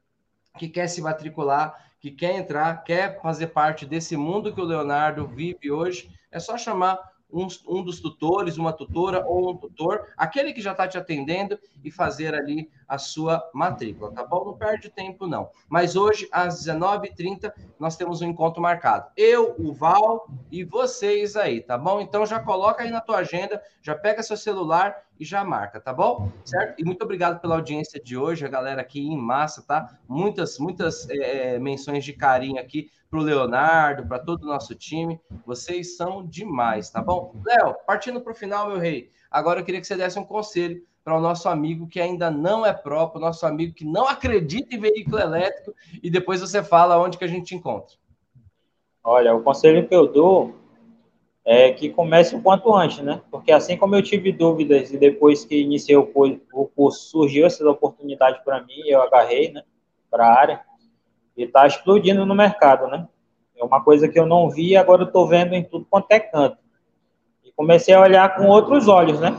que 0.57 0.69
quer 0.69 0.87
se 0.87 1.01
matricular, 1.01 1.91
que 1.99 2.11
quer 2.11 2.35
entrar, 2.35 2.83
quer 2.85 3.21
fazer 3.21 3.47
parte 3.47 3.85
desse 3.85 4.15
mundo 4.15 4.53
que 4.53 4.61
o 4.61 4.65
Leonardo 4.65 5.27
vive 5.27 5.71
hoje, 5.71 6.09
é 6.31 6.39
só 6.39 6.57
chamar 6.57 6.97
um, 7.31 7.47
um 7.67 7.83
dos 7.83 7.99
tutores, 7.99 8.57
uma 8.57 8.73
tutora 8.73 9.25
ou 9.25 9.51
um 9.51 9.57
tutor, 9.57 10.07
aquele 10.17 10.53
que 10.53 10.61
já 10.61 10.71
está 10.71 10.87
te 10.87 10.97
atendendo 10.97 11.59
e 11.83 11.91
fazer 11.91 12.33
ali 12.33 12.69
a 12.87 12.97
sua 12.97 13.47
matrícula, 13.53 14.11
tá 14.11 14.23
bom? 14.25 14.45
Não 14.45 14.57
perde 14.57 14.89
tempo, 14.89 15.27
não. 15.27 15.49
Mas 15.67 15.95
hoje, 15.95 16.27
às 16.31 16.65
19h30, 16.65 17.53
nós 17.79 17.95
temos 17.95 18.21
um 18.21 18.27
encontro 18.27 18.61
marcado. 18.61 19.11
Eu, 19.15 19.55
o 19.59 19.71
Val 19.71 20.27
e 20.51 20.63
vocês 20.63 21.35
aí, 21.35 21.61
tá 21.61 21.77
bom? 21.77 22.01
Então 22.01 22.25
já 22.25 22.39
coloca 22.39 22.83
aí 22.83 22.89
na 22.89 23.01
tua 23.01 23.17
agenda, 23.17 23.61
já 23.81 23.95
pega 23.95 24.23
seu 24.23 24.37
celular 24.37 24.95
e 25.19 25.25
já 25.25 25.43
marca, 25.43 25.79
tá 25.79 25.91
bom? 25.93 26.32
Certo? 26.45 26.79
E 26.79 26.86
muito 26.86 27.03
obrigado 27.03 27.41
pela 27.41 27.55
audiência 27.55 28.01
de 28.01 28.15
hoje, 28.15 28.45
a 28.45 28.49
galera 28.49 28.82
aqui 28.82 29.01
em 29.01 29.17
massa, 29.17 29.62
tá? 29.62 29.97
Muitas, 30.08 30.58
muitas 30.58 31.10
é, 31.10 31.60
menções 31.60 32.05
de 32.05 32.13
carinho 32.13 32.60
aqui 32.60 32.89
para 33.10 33.19
o 33.19 33.23
Leonardo, 33.23 34.08
para 34.08 34.19
todo 34.19 34.43
o 34.43 34.47
nosso 34.47 34.73
time. 34.75 35.19
Vocês 35.45 35.97
são 35.97 36.25
demais, 36.25 36.89
tá 36.89 37.01
bom? 37.01 37.36
Léo, 37.45 37.75
partindo 37.86 38.21
para 38.21 38.32
o 38.32 38.36
final, 38.36 38.69
meu 38.69 38.77
rei, 38.77 39.12
agora 39.29 39.60
eu 39.60 39.65
queria 39.65 39.82
que 39.82 39.88
você 39.88 39.97
desse 39.97 40.17
um 40.17 40.23
conselho 40.23 40.82
para 41.03 41.17
o 41.17 41.21
nosso 41.21 41.49
amigo 41.49 41.88
que 41.88 41.99
ainda 41.99 42.29
não 42.29 42.65
é 42.65 42.71
próprio, 42.71 43.19
nosso 43.19 43.45
amigo 43.45 43.73
que 43.73 43.84
não 43.84 44.08
acredita 44.08 44.75
em 44.75 44.79
veículo 44.79 45.19
elétrico, 45.19 45.73
e 46.01 46.10
depois 46.10 46.39
você 46.39 46.63
fala 46.63 46.99
onde 46.99 47.17
que 47.17 47.23
a 47.23 47.27
gente 47.27 47.55
encontra. 47.55 47.95
Olha, 49.03 49.34
o 49.34 49.41
conselho 49.41 49.88
que 49.88 49.95
eu 49.95 50.08
dou 50.08 50.55
é 51.51 51.71
que 51.71 51.89
comece 51.89 52.35
o 52.35 52.41
quanto 52.43 52.71
antes, 52.75 52.99
né? 52.99 53.21
Porque 53.31 53.51
assim 53.51 53.75
como 53.75 53.95
eu 53.95 54.03
tive 54.03 54.31
dúvidas 54.31 54.93
e 54.93 54.97
depois 54.99 55.43
que 55.43 55.59
iniciei 55.59 55.97
o 55.97 56.05
curso, 56.05 57.09
surgiu 57.09 57.47
essa 57.47 57.67
oportunidade 57.67 58.43
para 58.45 58.62
mim, 58.62 58.83
eu 58.85 59.01
agarrei, 59.01 59.51
né, 59.51 59.63
para 60.12 60.27
a 60.27 60.39
área 60.39 60.62
e 61.35 61.45
está 61.45 61.65
explodindo 61.65 62.23
no 62.23 62.35
mercado, 62.35 62.85
né? 62.88 63.07
É 63.57 63.63
uma 63.63 63.83
coisa 63.83 64.07
que 64.07 64.19
eu 64.19 64.27
não 64.27 64.47
vi, 64.47 64.77
agora 64.77 65.05
estou 65.05 65.27
vendo 65.27 65.55
em 65.55 65.63
tudo 65.63 65.88
quanto 65.89 66.12
é 66.12 66.19
canto. 66.19 66.59
E 67.43 67.51
comecei 67.53 67.95
a 67.95 68.01
olhar 68.01 68.35
com 68.35 68.45
outros 68.45 68.88
olhos, 68.88 69.19
né? 69.19 69.35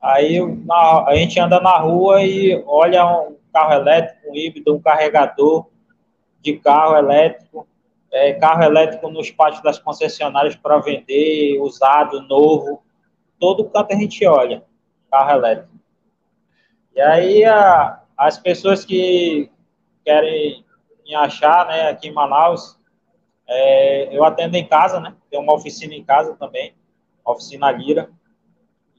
Aí 0.00 0.38
na, 0.64 1.06
a 1.08 1.16
gente 1.16 1.40
anda 1.40 1.60
na 1.60 1.76
rua 1.76 2.22
e 2.22 2.62
olha 2.68 3.04
um 3.04 3.36
carro 3.52 3.72
elétrico, 3.72 4.30
um 4.30 4.36
híbrido, 4.36 4.76
um 4.76 4.80
carregador 4.80 5.66
de 6.40 6.56
carro 6.58 6.96
elétrico, 6.96 7.66
é, 8.12 8.34
carro 8.34 8.62
elétrico 8.62 9.08
nos 9.10 9.30
pátios 9.30 9.62
das 9.62 9.78
concessionárias 9.78 10.54
para 10.54 10.78
vender, 10.78 11.58
usado, 11.60 12.22
novo. 12.22 12.82
Todo 13.40 13.68
canto 13.70 13.92
a 13.92 13.96
gente 13.96 14.24
olha 14.26 14.62
carro 15.10 15.30
elétrico. 15.30 15.72
E 16.94 17.00
aí 17.00 17.44
a, 17.44 18.02
as 18.16 18.38
pessoas 18.38 18.84
que 18.84 19.50
querem 20.04 20.64
me 21.04 21.14
achar, 21.14 21.66
né, 21.66 21.88
aqui 21.88 22.08
em 22.08 22.12
Manaus. 22.12 22.78
É, 23.48 24.16
eu 24.16 24.24
atendo 24.24 24.56
em 24.56 24.66
casa, 24.66 25.00
né? 25.00 25.14
Tem 25.30 25.38
uma 25.38 25.52
oficina 25.52 25.94
em 25.94 26.04
casa 26.04 26.34
também, 26.36 26.74
oficina 27.24 27.70
Lira. 27.70 28.08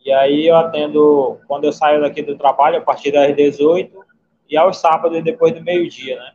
E 0.05 0.11
aí 0.11 0.47
eu 0.47 0.55
atendo 0.55 1.39
quando 1.47 1.63
eu 1.63 1.71
saio 1.71 2.01
daqui 2.01 2.21
do 2.21 2.37
trabalho, 2.37 2.77
a 2.77 2.81
partir 2.81 3.11
das 3.11 3.33
18 3.35 4.05
e 4.49 4.57
aos 4.57 4.77
sábados 4.77 5.23
depois 5.23 5.53
do 5.53 5.63
meio-dia, 5.63 6.17
né? 6.17 6.33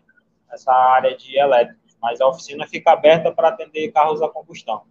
Essa 0.50 0.72
área 0.72 1.16
de 1.16 1.38
elétricos. 1.38 1.87
Mas 2.00 2.20
a 2.20 2.26
oficina 2.26 2.66
fica 2.66 2.92
aberta 2.92 3.32
para 3.32 3.48
atender 3.48 3.90
carros 3.92 4.22
a 4.22 4.28
combustão. 4.28 4.82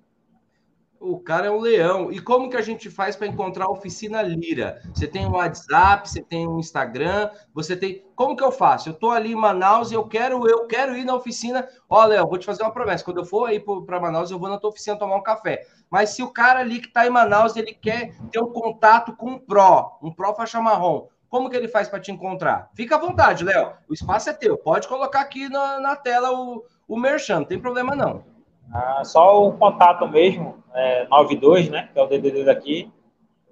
O 1.00 1.20
cara 1.20 1.48
é 1.48 1.52
um 1.52 1.60
leão. 1.60 2.12
E 2.12 2.20
como 2.20 2.50
que 2.50 2.58
a 2.58 2.62
gente 2.62 2.90
faz 2.90 3.16
para 3.16 3.28
encontrar 3.28 3.66
a 3.66 3.72
oficina 3.72 4.22
Lira? 4.22 4.82
Você 4.94 5.08
tem 5.08 5.28
um 5.28 5.34
WhatsApp, 5.34 6.10
você 6.10 6.24
tem 6.24 6.48
um 6.48 6.60
Instagram, 6.60 7.30
você 7.54 7.78
tem. 7.78 8.04
Como 8.16 8.36
que 8.36 8.44
eu 8.44 8.52
faço? 8.52 8.90
Eu 8.90 8.94
estou 8.94 9.12
ali 9.12 9.32
em 9.32 9.36
Manaus 9.36 9.92
e 9.92 9.94
eu 9.94 10.08
quero, 10.08 10.48
eu 10.50 10.66
quero 10.66 10.98
ir 10.98 11.06
na 11.06 11.16
oficina. 11.16 11.68
Ó, 11.88 12.04
Léo, 12.04 12.28
vou 12.28 12.38
te 12.38 12.46
fazer 12.46 12.64
uma 12.64 12.74
promessa. 12.74 13.04
Quando 13.04 13.18
eu 13.18 13.26
for 13.26 13.48
aí 13.48 13.60
para 13.60 14.00
Manaus, 14.00 14.32
eu 14.32 14.40
vou 14.40 14.50
na 14.50 14.58
tua 14.58 14.72
oficina 14.72 14.98
tomar 14.98 15.18
um 15.18 15.24
café. 15.24 15.68
Mas 15.90 16.10
se 16.12 16.24
o 16.24 16.32
cara 16.32 16.60
ali 16.60 16.80
que 16.80 16.88
está 16.88 17.06
em 17.06 17.12
Manaus, 17.12 17.56
ele 17.56 17.74
quer 17.74 18.16
ter 18.32 18.40
um 18.42 18.52
contato 18.52 19.16
com 19.16 19.32
um 19.32 19.40
Pro, 19.40 20.00
um 20.02 20.12
Pro 20.12 20.34
faixa 20.34 20.60
marrom, 20.60 21.08
como 21.30 21.50
que 21.50 21.56
ele 21.56 21.68
faz 21.68 21.88
para 21.88 22.00
te 22.00 22.12
encontrar? 22.12 22.70
Fica 22.74 22.96
à 22.96 23.00
vontade, 23.00 23.44
Léo. 23.44 23.74
O 23.88 23.94
espaço 23.94 24.30
é 24.30 24.34
teu. 24.34 24.58
Pode 24.58 24.88
colocar 24.88 25.22
aqui 25.22 25.50
na, 25.50 25.80
na 25.80 25.96
tela 25.96 26.32
o, 26.32 26.64
o 26.88 26.98
merchan, 26.98 27.40
não 27.40 27.46
tem 27.46 27.60
problema 27.60 27.96
não. 27.96 28.24
Ah, 28.72 29.04
só 29.04 29.48
o 29.48 29.58
contato 29.58 30.08
mesmo, 30.08 30.64
é 30.74 31.08
92, 31.08 31.70
né? 31.70 31.90
Que 31.92 32.00
é 32.00 32.04
o 32.04 32.08
DDD 32.08 32.44
daqui, 32.44 32.92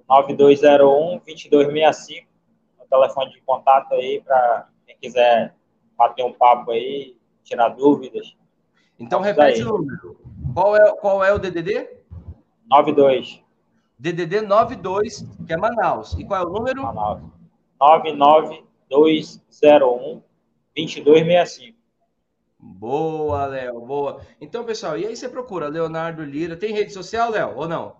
9201 0.08 1.20
2265, 1.20 2.28
o 2.80 2.86
telefone 2.88 3.32
de 3.32 3.42
contato 3.42 3.94
aí 3.94 4.22
para 4.22 4.68
quem 4.86 4.96
quiser 5.02 5.56
bater 5.98 6.24
um 6.24 6.34
papo 6.34 6.72
aí, 6.72 7.18
tirar 7.44 7.70
dúvidas. 7.70 8.36
Então 9.00 9.22
repete 9.22 9.64
o 9.64 9.78
número. 9.78 10.20
Qual 10.54 10.76
é, 10.76 10.92
qual 10.98 11.24
é 11.24 11.34
o 11.34 11.40
DDD? 11.40 11.90
92. 12.70 13.42
DDD 13.98 14.42
92, 14.42 15.26
que 15.46 15.54
é 15.54 15.58
Manaus. 15.58 16.14
E 16.14 16.26
qual 16.26 16.44
é 16.44 16.46
o 16.46 16.50
número? 16.50 16.84
Manaus. 16.84 17.22
99201 17.80 20.22
2265. 20.76 21.75
Boa, 22.68 23.46
Léo, 23.46 23.80
boa. 23.80 24.22
Então, 24.42 24.66
pessoal, 24.66 24.98
e 24.98 25.06
aí 25.06 25.16
você 25.16 25.30
procura 25.30 25.68
Leonardo 25.68 26.24
Lira. 26.24 26.58
Tem 26.58 26.74
rede 26.74 26.92
social, 26.92 27.30
Léo, 27.30 27.54
ou 27.56 27.68
não? 27.68 27.96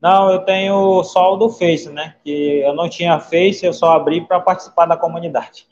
Não, 0.00 0.30
eu 0.30 0.44
tenho 0.44 1.02
só 1.04 1.34
o 1.34 1.36
do 1.36 1.48
Face, 1.48 1.88
né? 1.90 2.16
Que 2.22 2.60
eu 2.60 2.74
não 2.74 2.88
tinha 2.88 3.18
Face, 3.18 3.64
eu 3.64 3.72
só 3.72 3.92
abri 3.92 4.26
para 4.26 4.40
participar 4.40 4.84
da 4.84 4.96
comunidade. 4.96 5.66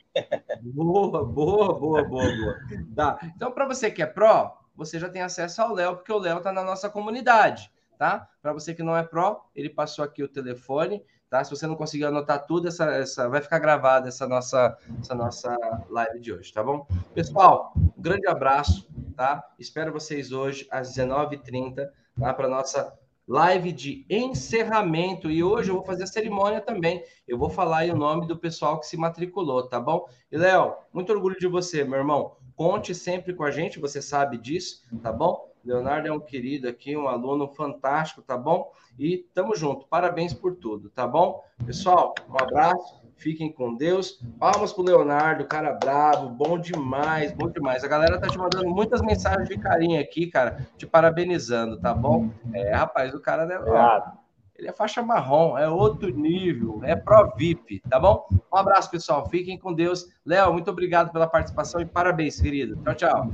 boa, 0.62 1.24
boa, 1.24 1.78
boa, 1.78 2.04
boa, 2.04 2.04
boa. 2.04 2.56
Tá. 2.96 3.18
Então, 3.36 3.52
para 3.52 3.66
você 3.66 3.90
que 3.90 4.02
é 4.02 4.06
pró, 4.06 4.58
você 4.74 4.98
já 4.98 5.08
tem 5.08 5.20
acesso 5.20 5.60
ao 5.60 5.74
Léo, 5.74 5.96
porque 5.96 6.12
o 6.12 6.18
Léo 6.18 6.38
está 6.38 6.50
na 6.50 6.64
nossa 6.64 6.88
comunidade, 6.88 7.70
tá? 7.98 8.28
Para 8.40 8.54
você 8.54 8.74
que 8.74 8.82
não 8.82 8.96
é 8.96 9.02
pró, 9.02 9.44
ele 9.54 9.68
passou 9.68 10.04
aqui 10.04 10.22
o 10.22 10.28
telefone 10.28 11.02
tá? 11.28 11.42
Se 11.44 11.50
você 11.50 11.66
não 11.66 11.76
conseguiu 11.76 12.08
anotar 12.08 12.46
tudo, 12.46 12.68
essa, 12.68 12.84
essa 12.92 13.28
vai 13.28 13.40
ficar 13.40 13.58
gravada 13.58 14.08
essa 14.08 14.26
nossa, 14.26 14.76
essa 15.00 15.14
nossa 15.14 15.56
live 15.88 16.20
de 16.20 16.32
hoje, 16.32 16.52
tá 16.52 16.62
bom? 16.62 16.86
Pessoal, 17.14 17.72
um 17.76 18.02
grande 18.02 18.26
abraço, 18.26 18.88
tá? 19.16 19.44
Espero 19.58 19.92
vocês 19.92 20.32
hoje 20.32 20.66
às 20.70 20.96
19h30, 20.96 21.88
tá? 22.18 22.34
Para 22.34 22.48
nossa 22.48 22.96
live 23.28 23.72
de 23.72 24.06
encerramento. 24.08 25.30
E 25.30 25.44
hoje 25.44 25.70
eu 25.70 25.76
vou 25.76 25.84
fazer 25.84 26.04
a 26.04 26.06
cerimônia 26.06 26.60
também. 26.60 27.04
Eu 27.26 27.36
vou 27.36 27.50
falar 27.50 27.78
aí 27.78 27.90
o 27.90 27.96
nome 27.96 28.26
do 28.26 28.38
pessoal 28.38 28.80
que 28.80 28.86
se 28.86 28.96
matriculou, 28.96 29.68
tá 29.68 29.78
bom? 29.78 30.08
E 30.32 30.38
Léo, 30.38 30.74
muito 30.92 31.12
orgulho 31.12 31.36
de 31.38 31.46
você, 31.46 31.84
meu 31.84 31.98
irmão. 31.98 32.36
Conte 32.56 32.94
sempre 32.94 33.34
com 33.34 33.44
a 33.44 33.50
gente, 33.50 33.78
você 33.78 34.02
sabe 34.02 34.38
disso, 34.38 34.82
tá 35.02 35.12
bom? 35.12 35.47
Leonardo 35.64 36.08
é 36.08 36.12
um 36.12 36.20
querido 36.20 36.68
aqui, 36.68 36.96
um 36.96 37.08
aluno 37.08 37.48
fantástico, 37.48 38.22
tá 38.22 38.36
bom? 38.36 38.72
E 38.98 39.18
tamo 39.34 39.54
junto. 39.54 39.86
Parabéns 39.86 40.32
por 40.32 40.56
tudo, 40.56 40.90
tá 40.90 41.06
bom? 41.06 41.44
Pessoal, 41.64 42.14
um 42.28 42.36
abraço. 42.40 42.98
Fiquem 43.16 43.52
com 43.52 43.74
Deus. 43.74 44.20
Palmas 44.38 44.72
pro 44.72 44.84
Leonardo, 44.84 45.44
cara 45.44 45.72
bravo, 45.72 46.28
bom 46.28 46.56
demais, 46.56 47.32
bom 47.32 47.50
demais. 47.50 47.82
A 47.82 47.88
galera 47.88 48.20
tá 48.20 48.28
te 48.28 48.38
mandando 48.38 48.68
muitas 48.68 49.02
mensagens 49.02 49.48
de 49.48 49.58
carinho 49.58 50.00
aqui, 50.00 50.28
cara, 50.28 50.68
te 50.76 50.86
parabenizando, 50.86 51.80
tá 51.80 51.92
bom? 51.92 52.30
É, 52.54 52.72
rapaz, 52.74 53.12
o 53.14 53.20
cara 53.20 53.42
é, 53.52 53.58
ó, 53.58 54.12
ele 54.58 54.68
é 54.68 54.72
faixa 54.72 55.02
marrom, 55.02 55.56
é 55.56 55.68
outro 55.68 56.10
nível, 56.10 56.80
é 56.82 56.96
pro 56.96 57.32
VIP, 57.36 57.80
tá 57.88 57.98
bom? 57.98 58.28
Um 58.52 58.56
abraço, 58.56 58.90
pessoal. 58.90 59.28
Fiquem 59.28 59.58
com 59.58 59.72
Deus. 59.72 60.06
Léo, 60.24 60.52
muito 60.52 60.70
obrigado 60.70 61.12
pela 61.12 61.28
participação 61.28 61.80
e 61.80 61.86
parabéns, 61.86 62.40
querido. 62.40 62.76
Tchau, 62.82 62.94
tchau. 62.94 63.32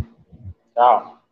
Tchau. 0.74 1.23